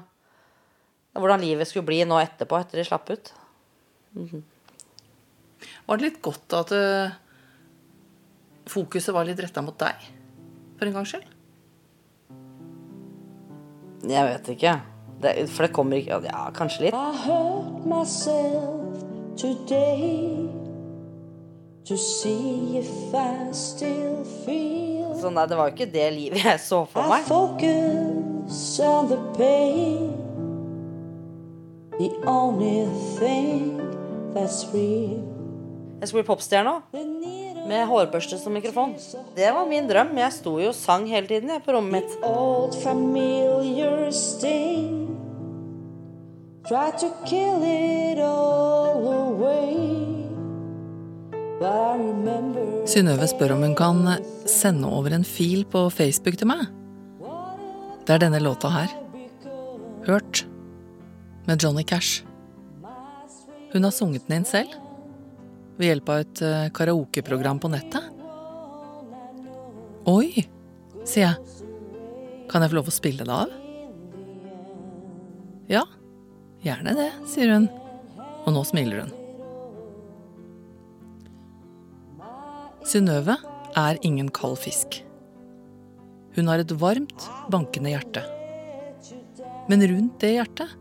hvordan 1.20 1.44
livet 1.44 1.68
skulle 1.70 1.88
bli 1.88 2.02
nå 2.08 2.18
etterpå, 2.20 2.60
etter 2.60 2.80
de 2.82 2.86
slapp 2.88 3.10
ut. 3.13 3.32
Var 5.86 5.98
det 6.00 6.06
litt 6.10 6.20
godt 6.24 6.56
at 6.60 6.74
eh, 6.76 7.15
fokuset 8.72 9.13
var 9.15 9.28
litt 9.28 9.39
retta 9.44 9.63
mot 9.63 9.78
deg? 9.80 10.04
For 10.80 10.88
en 10.89 10.98
gangs 10.98 11.13
skyld? 11.13 11.32
Jeg 14.06 14.28
vet 14.28 14.52
ikke. 14.56 14.74
Det, 15.26 15.34
for 15.50 15.66
det 15.68 15.72
kommer 15.76 15.98
ikke 16.02 16.22
Ja, 16.30 16.46
kanskje 16.56 16.88
litt. 16.88 16.94
I 16.96 17.12
hurt 17.26 17.86
myself 17.90 19.02
today 19.40 20.46
to 21.86 21.98
see 21.98 22.78
if 22.80 22.90
I 23.14 23.52
still 23.54 24.22
feel. 24.46 25.12
Så 25.22 25.30
nei, 25.34 25.46
det 25.50 25.58
var 25.58 25.70
jo 25.70 25.76
ikke 25.76 25.90
det 25.94 26.06
livet 26.16 26.44
jeg 26.44 26.60
så 26.62 26.84
for 26.90 27.06
I 27.06 27.10
meg. 27.16 27.28
focus 27.30 28.80
on 28.84 29.08
the 29.10 29.18
pain, 29.38 30.12
the 32.00 32.10
only 32.28 32.86
thing 33.20 33.80
that's 34.36 34.66
real. 34.74 35.22
Jeg 36.02 36.10
skulle 36.12 36.26
bli 36.26 36.30
popstjerne 36.34 36.74
òg. 36.76 36.82
Med 37.66 37.88
hårbørste 37.90 38.38
som 38.38 38.54
mikrofon. 38.54 38.92
Det 39.34 39.48
var 39.56 39.66
min 39.66 39.88
drøm. 39.90 40.12
Jeg 40.22 40.34
sto 40.36 40.60
jo 40.62 40.70
og 40.70 40.76
sang 40.78 41.08
hele 41.10 41.26
tiden 41.26 41.50
jeg, 41.50 41.64
på 41.66 41.74
rommet 41.74 42.04
mitt. 42.04 42.20
Try 46.65 46.89
to 46.97 47.13
kill 47.25 47.62
it 47.62 48.17
all 48.17 49.06
away. 49.06 50.15
Synnøve 52.89 53.28
spør 53.30 53.51
om 53.54 53.62
hun 53.67 53.75
kan 53.78 53.99
sende 54.49 54.89
over 54.89 55.13
en 55.13 55.23
fil 55.23 55.62
på 55.69 55.84
Facebook 55.93 56.39
til 56.41 56.49
meg. 56.49 56.63
Det 58.06 58.15
er 58.15 58.23
denne 58.23 58.41
låta 58.41 58.71
her. 58.73 58.95
Hørt. 60.08 60.41
Med 61.45 61.62
Johnny 61.62 61.84
Cash. 61.86 62.23
Hun 63.73 63.86
har 63.86 63.93
sunget 63.93 64.25
den 64.25 64.39
inn 64.39 64.47
selv. 64.49 64.73
Ved 65.78 65.91
hjelp 65.91 66.10
av 66.10 66.23
et 66.23 66.41
eh, 66.41 66.69
karaokeprogram 66.73 67.62
på 67.62 67.69
nettet. 67.69 68.10
Oi, 70.10 70.47
sier 71.06 71.28
jeg. 71.28 71.62
Kan 72.49 72.65
jeg 72.65 72.73
få 72.73 72.80
lov 72.80 72.89
å 72.89 72.95
spille 72.95 73.28
det 73.28 73.38
av? 73.38 73.54
Ja, 75.69 75.86
gjerne 76.65 76.95
det, 76.97 77.12
sier 77.30 77.54
hun. 77.54 77.69
Og 78.45 78.54
nå 78.56 78.63
smiler 78.67 79.06
hun. 79.06 79.13
Synnøve 82.86 83.38
er 83.75 83.99
ingen 84.06 84.30
kald 84.34 84.60
fisk. 84.62 84.99
Hun 86.36 86.49
har 86.51 86.62
et 86.62 86.73
varmt, 86.78 87.30
bankende 87.49 87.93
hjerte. 87.95 88.21
Men 89.71 89.82
rundt 89.89 90.19
det 90.21 90.36
hjertet 90.36 90.75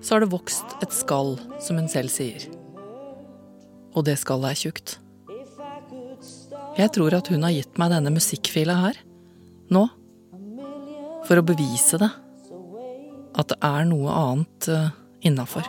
så 0.00 0.14
har 0.14 0.24
det 0.24 0.32
vokst 0.32 0.78
et 0.80 0.94
skall, 0.96 1.34
som 1.60 1.76
hun 1.76 1.90
selv 1.92 2.12
sier. 2.12 2.46
Og 3.92 4.06
det 4.06 4.16
skallet 4.22 4.54
er 4.54 4.60
tjukt. 4.62 4.96
Jeg 6.78 6.92
tror 6.94 7.16
at 7.18 7.28
hun 7.28 7.44
har 7.44 7.52
gitt 7.52 7.76
meg 7.80 7.92
denne 7.92 8.12
musikkfila 8.14 8.78
her, 8.86 9.00
nå, 9.74 9.84
for 11.28 11.40
å 11.40 11.44
bevise 11.44 12.00
det. 12.00 12.08
At 13.40 13.54
det 13.54 13.60
er 13.64 13.86
noe 13.88 14.12
annet 14.12 14.68
uh, 14.68 14.90
innafor. 15.24 15.64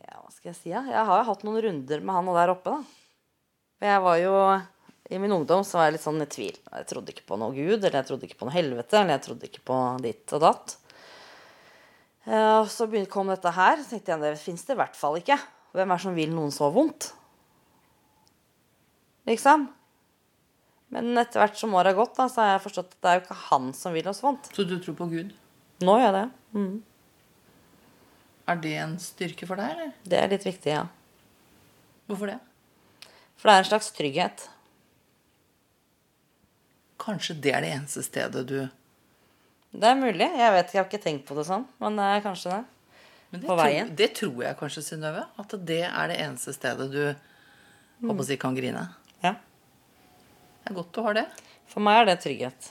Ja, 0.00 0.22
hva 0.22 0.30
skal 0.32 0.50
jeg 0.54 0.56
si? 0.56 0.70
Ja? 0.72 0.80
Jeg 0.88 1.04
har 1.10 1.20
jo 1.20 1.28
hatt 1.28 1.44
noen 1.44 1.60
runder 1.66 2.00
med 2.00 2.16
han 2.16 2.30
og 2.32 2.38
der 2.38 2.54
oppe, 2.54 2.78
da. 2.78 2.80
For 3.76 3.90
jeg 3.90 4.04
var 4.06 4.16
jo 4.22 4.36
I 5.12 5.20
min 5.20 5.34
ungdom 5.36 5.62
så 5.68 5.78
var 5.78 5.90
jeg 5.90 5.98
litt 5.98 6.06
sånn 6.06 6.24
i 6.24 6.28
tvil. 6.32 6.56
Jeg 6.56 6.88
trodde 6.90 7.12
ikke 7.12 7.26
på 7.28 7.38
noe 7.38 7.52
gud, 7.54 7.76
eller 7.76 8.00
jeg 8.00 8.08
trodde 8.08 8.26
ikke 8.26 8.40
på 8.40 8.48
noe 8.48 8.56
helvete, 8.56 8.96
eller 8.98 9.18
jeg 9.18 9.24
trodde 9.28 9.50
ikke 9.50 9.66
på 9.68 9.76
ditt 10.02 10.32
og 10.34 10.42
datt. 10.42 10.78
Eh, 12.24 12.54
Og 12.62 12.70
så 12.72 12.88
kom 13.12 13.28
dette 13.30 13.52
her, 13.54 13.84
så 13.84 13.92
tenkte 13.92 14.16
jeg 14.16 14.24
det 14.24 14.32
fins 14.42 14.64
det 14.66 14.74
i 14.74 14.80
hvert 14.80 14.96
fall 14.98 15.20
ikke. 15.20 15.38
Hvem 15.76 15.90
er 15.92 15.98
det 15.98 16.04
som 16.06 16.16
vil 16.16 16.32
noen 16.32 16.52
så 16.54 16.70
vondt? 16.72 17.10
Liksom. 19.28 19.66
Men 20.94 21.18
etter 21.20 21.42
hvert 21.42 21.58
som 21.58 21.74
året 21.76 21.92
har 21.92 21.98
gått, 21.98 22.14
da, 22.16 22.28
så 22.30 22.42
har 22.42 22.52
jeg 22.54 22.64
forstått 22.68 22.94
at 22.94 23.00
det 23.02 23.10
er 23.10 23.18
jo 23.18 23.24
ikke 23.24 23.38
han 23.48 23.72
som 23.76 23.96
vil 23.96 24.08
oss 24.08 24.22
vondt. 24.24 24.48
Så 24.56 24.64
du 24.64 24.76
tror 24.80 24.96
på 24.96 25.08
Gud? 25.10 25.34
Nå 25.84 25.96
gjør 26.00 26.06
jeg 26.06 26.14
det. 26.16 26.26
Mm. 26.56 26.76
Er 28.46 28.60
det 28.62 28.74
en 28.78 28.94
styrke 29.02 29.48
for 29.48 29.60
deg, 29.60 29.72
eller? 29.74 29.90
Det 30.06 30.20
er 30.20 30.30
litt 30.30 30.46
viktig, 30.46 30.70
ja. 30.70 30.84
Hvorfor 32.06 32.30
det? 32.30 32.38
For 33.36 33.50
det 33.50 33.56
er 33.56 33.64
en 33.64 33.68
slags 33.68 33.90
trygghet. 33.96 34.46
Kanskje 37.02 37.36
det 37.42 37.52
er 37.52 37.66
det 37.66 37.74
eneste 37.74 38.04
stedet 38.06 38.46
du 38.48 38.56
Det 39.76 39.90
er 39.90 39.98
mulig. 39.98 40.30
Jeg 40.30 40.54
vet, 40.54 40.64
ikke, 40.64 40.78
jeg 40.78 40.80
har 40.80 40.88
ikke 40.88 41.02
tenkt 41.02 41.26
på 41.28 41.36
det 41.36 41.44
sånn, 41.50 41.66
men 41.82 41.98
det 41.98 42.06
er 42.14 42.24
kanskje 42.24 42.54
det. 42.54 42.62
Men 43.30 43.42
det, 43.42 43.48
på 43.48 43.56
veien. 43.58 43.88
Tror, 43.88 43.96
det 43.98 44.08
tror 44.20 44.44
jeg 44.44 44.58
kanskje, 44.60 44.84
Synnøve. 44.86 45.24
At 45.42 45.56
det 45.68 45.82
er 45.88 46.12
det 46.12 46.20
eneste 46.22 46.54
stedet 46.56 46.88
du 46.92 47.02
håper 48.06 48.22
å 48.22 48.28
si, 48.28 48.38
kan 48.40 48.56
grine. 48.56 48.86
Ja. 49.24 49.34
Det 50.62 50.72
er 50.72 50.78
godt 50.78 50.94
du 50.94 51.02
har 51.06 51.18
det. 51.18 51.26
For 51.70 51.84
meg 51.84 52.02
er 52.02 52.10
det 52.10 52.20
trygghet. 52.24 52.70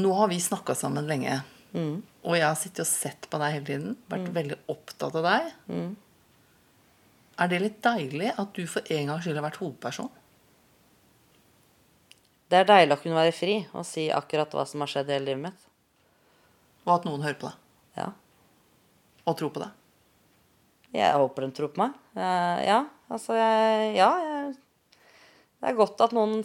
Nå 0.00 0.12
har 0.16 0.30
vi 0.32 0.40
snakka 0.40 0.74
sammen 0.78 1.08
lenge. 1.10 1.42
Mm. 1.72 2.00
Og 2.22 2.36
jeg 2.36 2.46
har 2.46 2.56
sittet 2.56 2.84
og 2.84 2.88
sett 2.88 3.28
på 3.28 3.40
deg 3.40 3.58
hele 3.58 3.68
tiden. 3.68 4.00
Vært 4.08 4.32
veldig 4.36 4.58
opptatt 4.72 5.20
av 5.20 5.28
deg. 5.28 5.52
Mm. 5.68 5.92
Er 7.42 7.48
det 7.48 7.62
litt 7.62 7.78
deilig 7.84 8.32
at 8.38 8.52
du 8.56 8.66
for 8.68 8.92
en 8.92 9.08
gangs 9.10 9.24
skyld 9.26 9.40
har 9.40 9.46
vært 9.46 9.60
hovedperson? 9.60 10.10
Det 12.52 12.60
er 12.60 12.68
deilig 12.68 12.96
å 12.96 13.00
kunne 13.00 13.16
være 13.16 13.32
fri 13.32 13.54
og 13.72 13.86
si 13.88 14.10
akkurat 14.12 14.52
hva 14.52 14.66
som 14.68 14.84
har 14.84 14.90
skjedd 14.92 15.08
i 15.08 15.16
hele 15.16 15.30
livet 15.30 15.46
mitt. 15.48 15.68
Og 16.84 16.96
at 16.98 17.06
noen 17.08 17.24
hører 17.24 17.38
på 17.40 17.48
deg? 17.48 17.61
Ja. 17.98 18.08
Og 19.28 19.36
tro 19.38 19.50
på 19.52 19.62
det? 19.62 19.70
Jeg 20.92 21.16
håper 21.16 21.46
de 21.46 21.54
tror 21.56 21.72
på 21.72 21.80
meg. 21.80 21.96
Eh, 22.16 22.58
ja, 22.66 22.82
altså 23.12 23.36
jeg, 23.38 23.94
Ja, 23.96 24.10
jeg, 24.20 24.52
det 25.62 25.70
er 25.70 25.78
godt 25.78 26.00
at 26.04 26.12
noen 26.16 26.40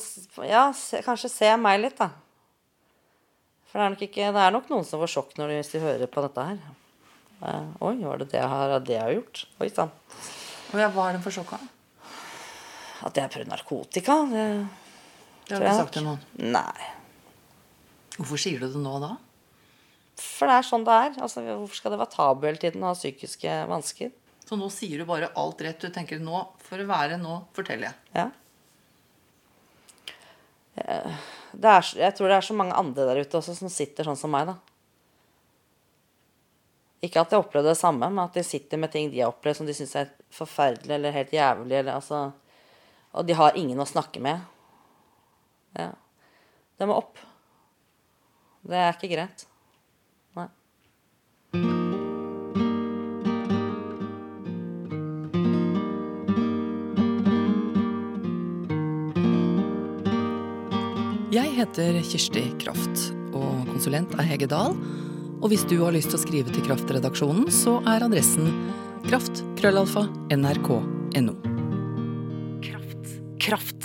ja, 0.45 0.67
se, 0.77 1.01
kanskje 1.03 1.31
ser 1.33 1.55
meg 1.59 1.81
litt, 1.81 1.97
da. 1.99 2.11
For 3.67 3.79
det 3.81 3.85
er 3.85 3.93
nok 3.95 4.03
ikke 4.05 4.27
Det 4.31 4.43
er 4.45 4.53
nok 4.55 4.69
noen 4.71 4.85
som 4.87 5.01
får 5.01 5.11
sjokk 5.11 5.33
når 5.39 5.51
de, 5.51 5.57
hvis 5.59 5.71
de 5.73 5.81
hører 5.83 6.11
på 6.11 6.23
dette 6.23 6.45
her. 6.51 6.59
Uh, 7.37 7.65
oi, 7.89 7.95
var 8.01 8.21
det 8.21 8.29
det 8.31 8.39
jeg 8.39 8.49
har, 8.49 8.75
det 8.81 8.95
jeg 8.95 9.03
har 9.03 9.15
gjort? 9.17 9.41
Oi 9.61 9.67
sann. 9.73 9.91
Ja, 10.77 10.87
hva 10.93 11.09
er 11.09 11.17
den 11.17 11.25
for 11.25 11.33
sjokk 11.33 11.55
av? 11.57 11.65
At 13.07 13.17
jeg 13.17 13.27
har 13.27 13.33
prøvd 13.33 13.51
narkotika? 13.51 14.15
Det, 14.31 14.45
Det 15.49 15.57
har 15.57 15.65
du 15.65 15.81
sagt 15.81 15.97
til 15.97 16.07
noen. 16.07 16.23
Nei. 16.41 16.93
Hvorfor 18.17 18.41
sier 18.41 18.63
du 18.63 18.71
det 18.71 18.81
nå 18.81 18.95
da? 19.03 19.11
For 20.17 20.49
det 20.49 20.55
er 20.57 20.65
sånn 20.65 20.85
det 20.87 20.95
er. 20.97 21.15
Altså, 21.21 21.43
hvorfor 21.45 21.77
skal 21.77 21.93
det 21.93 21.99
være 22.01 22.13
tabu 22.15 22.47
hele 22.47 22.61
tiden 22.61 22.83
å 22.83 22.91
ha 22.91 22.97
psykiske 22.97 23.57
vansker? 23.69 24.13
Så 24.47 24.57
nå 24.57 24.69
sier 24.73 25.01
du 25.01 25.05
bare 25.09 25.29
alt 25.37 25.61
rett. 25.61 25.81
Du 25.81 25.93
tenker 25.93 26.21
nå, 26.23 26.39
for 26.63 26.81
å 26.81 26.87
være 26.89 27.19
nå, 27.21 27.41
forteller 27.57 27.89
jeg. 27.89 27.95
Ja. 28.15 28.29
Eh, 30.77 31.19
Det 31.57 31.69
er, 31.73 31.85
jeg 32.03 32.15
tror 32.17 32.29
det 32.29 32.37
er 32.37 32.45
så 32.45 32.55
mange 32.57 32.75
andre 32.77 33.05
der 33.09 33.21
ute 33.23 33.39
også 33.39 33.55
som 33.57 33.69
sitter 33.71 34.05
sånn 34.05 34.19
som 34.19 34.29
meg, 34.33 34.49
da. 34.51 34.57
Ikke 37.01 37.21
at 37.21 37.33
jeg 37.33 37.41
opplevde 37.41 37.71
det 37.71 37.79
samme, 37.79 38.09
men 38.09 38.23
at 38.23 38.35
de 38.37 38.43
sitter 38.45 38.79
med 38.81 38.91
ting 38.93 39.09
de 39.11 39.21
har 39.21 39.31
opplevd 39.31 39.59
som 39.59 39.69
de 39.69 39.75
syns 39.77 39.95
er 39.99 40.11
forferdelig 40.33 40.95
eller 40.95 41.13
helt 41.15 41.33
jævlig. 41.33 41.75
Eller, 41.79 41.93
altså, 41.97 42.21
og 43.13 43.25
de 43.27 43.35
har 43.37 43.57
ingen 43.57 43.79
å 43.81 43.89
snakke 43.89 44.21
med. 44.23 44.41
Ja. 45.77 45.91
Det 46.77 46.87
må 46.89 46.97
opp. 46.97 47.21
Det 48.67 48.77
er 48.77 48.95
ikke 48.95 49.11
greit. 49.13 49.45
Heter 61.57 61.95
Kirsti 62.05 62.43
Kraft, 62.61 62.99
og 63.33 63.65
konsulent 63.65 64.11
er 64.21 64.27
Hege 64.29 64.45
Dahl. 64.51 64.75
Og 65.41 65.49
hvis 65.49 65.63
du 65.65 65.81
har 65.81 65.89
lyst 65.95 66.13
til 66.13 66.19
å 66.19 66.21
skrive 66.21 66.53
til 66.53 66.61
Kraftredaksjonen, 66.67 67.49
så 67.49 67.81
er 67.89 68.05
adressen 68.05 68.45
kraft.krøllalfa.nrk.no. 69.07 71.33
Kraft. 73.41 73.76